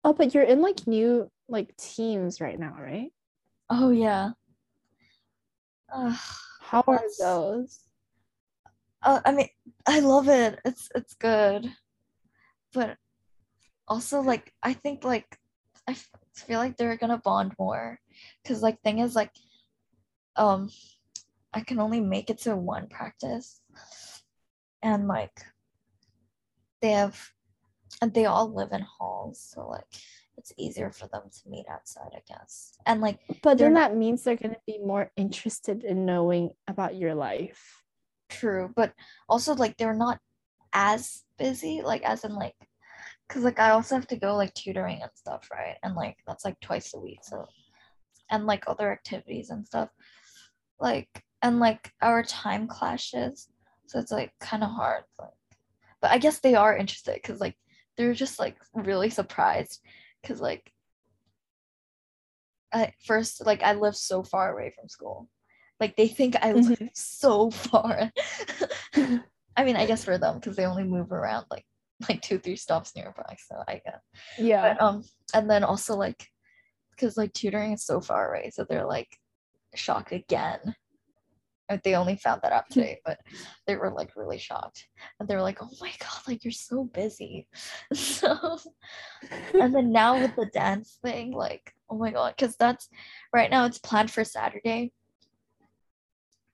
[0.04, 3.10] oh but you're in like new like teams right now right
[3.70, 4.30] Oh yeah.
[5.94, 6.16] Ugh.
[6.60, 7.80] how are those
[9.02, 9.48] Uh, I mean,
[9.86, 10.60] I love it.
[10.64, 11.66] It's it's good,
[12.72, 12.96] but
[13.88, 15.26] also like I think like
[15.88, 15.96] I
[16.34, 17.98] feel like they're gonna bond more,
[18.46, 19.32] cause like thing is like,
[20.36, 20.70] um,
[21.52, 23.60] I can only make it to one practice,
[24.82, 25.44] and like,
[26.80, 27.30] they have,
[28.00, 29.84] and they all live in halls, so like
[30.38, 34.24] it's easier for them to meet outside, I guess, and like but then that means
[34.24, 37.84] they're going to be more interested in knowing about your life.
[38.30, 38.94] True, but
[39.28, 40.18] also like they're not
[40.72, 42.56] as busy, like as in like,
[43.28, 45.76] cause like I also have to go like tutoring and stuff, right?
[45.82, 47.46] And like that's like twice a week, so
[48.30, 49.90] and like other activities and stuff,
[50.80, 53.48] like and like our time clashes,
[53.93, 55.05] so it's like kind of hard.
[55.18, 55.30] Like,
[56.01, 57.57] but I guess they are interested, cause like
[57.97, 59.80] they're just like really surprised,
[60.24, 60.72] cause like
[62.72, 65.28] at first like I live so far away from school.
[65.78, 68.11] Like they think I live so far.
[68.95, 71.66] I mean, I guess for them because they only move around like
[72.09, 73.36] like two, three stops nearby.
[73.47, 74.01] So I guess.
[74.38, 76.26] yeah But um, and then also like
[76.93, 79.18] because like tutoring is so far away, so they're like
[79.74, 80.74] shocked again.
[81.82, 83.18] They only found that out today, but
[83.66, 84.86] they were like really shocked.
[85.18, 87.48] And they were like, oh my God, like you're so busy.
[87.94, 88.58] So,
[89.54, 92.88] and then now with the dance thing, like, oh my God, because that's
[93.32, 94.92] right now it's planned for Saturday.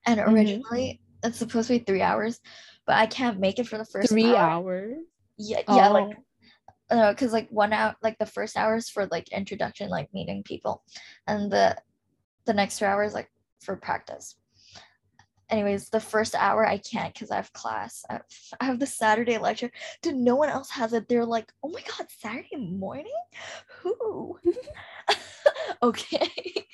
[0.05, 0.33] And Mhm.
[0.33, 2.39] originally it's supposed to be three hours,
[2.85, 4.49] but I can't make it for the first Three hour.
[4.49, 4.97] hours.
[5.37, 5.93] Yeah, yeah, Oh.
[5.93, 6.17] like
[6.91, 10.41] uh because like one hour like the first hour is for like introduction like meeting
[10.43, 10.83] people
[11.27, 11.75] and the
[12.45, 13.29] the next two hours like
[13.61, 14.35] for practice
[15.49, 18.03] anyways the first hour i can't because i have class.
[18.09, 18.25] I have,
[18.61, 19.71] I have the saturday lecture.
[20.01, 21.07] Dude no one else has it.
[21.07, 23.11] They're like oh my god saturday morning?
[23.81, 24.39] Who?
[25.81, 26.29] Okay.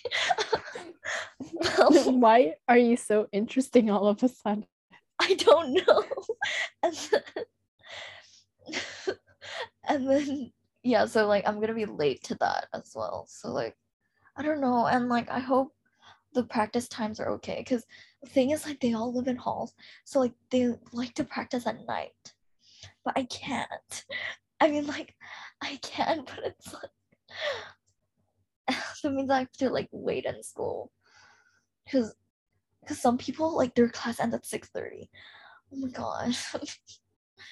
[1.77, 4.65] Well, Why are you so interesting all of a sudden?
[5.19, 6.03] I don't know.
[6.83, 7.21] and, then,
[9.87, 10.51] and then
[10.83, 13.27] yeah, so like I'm gonna be late to that as well.
[13.29, 13.75] So like
[14.35, 15.73] I don't know, and like I hope
[16.33, 17.85] the practice times are okay because
[18.25, 19.73] thing is like they all live in halls,
[20.03, 22.33] so like they like to practice at night,
[23.03, 24.05] but I can't.
[24.59, 25.15] I mean like
[25.61, 26.91] I can, but it's like
[29.03, 30.91] that means I have to like wait in school
[31.85, 32.15] because
[32.81, 35.09] because some people like their class ends at 6:30.
[35.73, 36.55] Oh my gosh.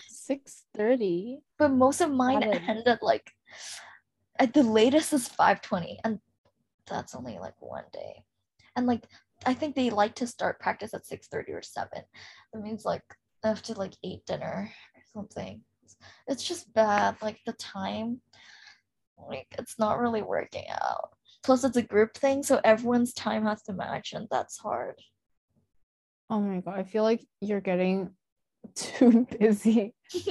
[0.07, 1.39] Six thirty.
[1.57, 3.31] but most of mine Got end at like
[4.39, 6.19] at the latest is 5:20 and
[6.87, 8.23] that's only like one day.
[8.75, 9.03] And like
[9.45, 11.89] I think they like to start practice at 6:30 or 7.
[12.53, 13.03] That means like
[13.43, 15.61] I have to like eat dinner or something.
[16.27, 18.21] It's just bad like the time
[19.17, 21.09] like it's not really working out.
[21.43, 24.95] Plus it's a group thing so everyone's time has to match and that's hard.
[26.29, 28.11] Oh my god, I feel like you're getting
[28.75, 29.93] too busy.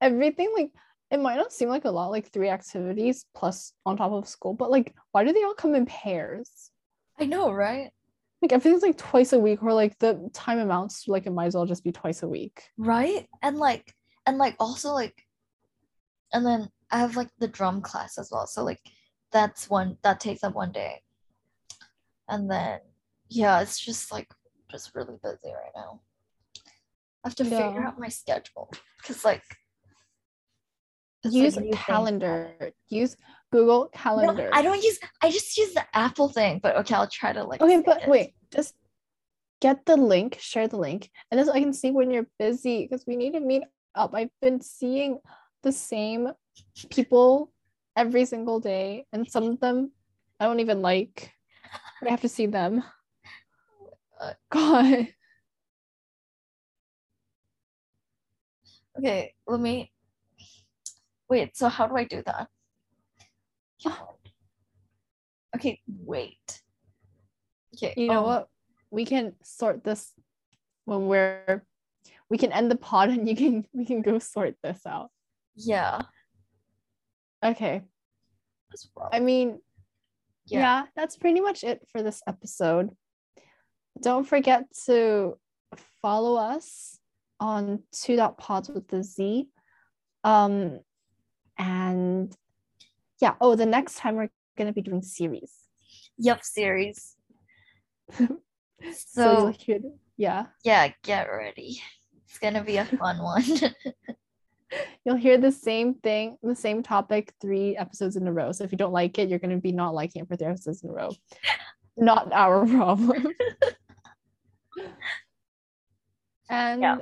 [0.00, 0.70] Everything like
[1.10, 4.52] it might not seem like a lot, like three activities plus on top of school,
[4.52, 6.70] but like why do they all come in pairs?
[7.18, 7.90] I know, right?
[8.40, 11.46] Like everything's like twice a week, or like the time amounts to like it might
[11.46, 12.62] as well just be twice a week.
[12.76, 13.94] right and like
[14.26, 15.24] and like also like
[16.32, 18.80] and then i have like the drum class as well so like
[19.32, 21.00] that's one that takes up one day
[22.28, 22.78] and then
[23.28, 24.28] yeah it's just like
[24.70, 26.00] just really busy right now
[27.24, 29.42] i have to figure out my schedule because like
[31.24, 32.52] like, Use things calendar.
[32.88, 33.16] Use
[33.50, 34.50] Google No, Calendar.
[34.52, 37.60] i don't use i just use the apple thing but okay i'll try to like
[37.62, 38.08] Okay, but it.
[38.08, 38.74] wait, just
[39.60, 43.04] get the link, share the link, and then I can see when you're busy because
[43.06, 44.14] we need to meet up.
[44.14, 45.18] I've been seeing
[45.62, 46.30] the same
[46.90, 47.50] people
[47.96, 49.90] every single day, and some of them
[50.38, 51.32] I don't even like.
[52.06, 52.84] I have to see them.
[54.50, 55.08] God.
[58.98, 59.92] okay let me
[61.30, 62.48] wait so how do i do that
[65.56, 66.62] okay wait
[67.74, 68.48] okay You know oh, what?
[68.90, 70.12] We can sort this
[70.84, 71.64] when we're
[72.30, 75.10] we can end the pod and you can we can go sort this out.
[75.56, 76.02] yeah
[77.44, 77.82] Okay.
[79.12, 79.60] I mean,
[80.46, 80.58] Yeah.
[80.60, 80.86] yeah.
[80.96, 82.90] that's pretty much it for this episode.
[84.02, 85.38] Don't forget to
[86.02, 86.98] follow us
[87.40, 89.48] on two dot pods with the Z.
[90.24, 90.80] Um
[91.56, 92.34] and
[93.20, 95.52] yeah, oh the next time we're gonna be doing series.
[96.18, 97.16] Yep, series.
[98.92, 99.84] So, So
[100.16, 101.82] yeah, yeah, get ready.
[102.28, 103.42] It's gonna be a fun one.
[105.04, 108.52] you'll hear the same thing, the same topic three episodes in a row.
[108.52, 110.84] So if you don't like it, you're gonna be not liking it for three episodes
[110.84, 111.10] in a row.
[111.96, 113.26] Not our problem.
[116.48, 116.98] and Yeah.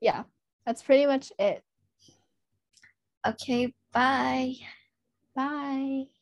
[0.00, 0.22] yeah,
[0.66, 1.62] that's pretty much it.
[3.26, 4.54] okay, bye.
[5.34, 6.13] Bye.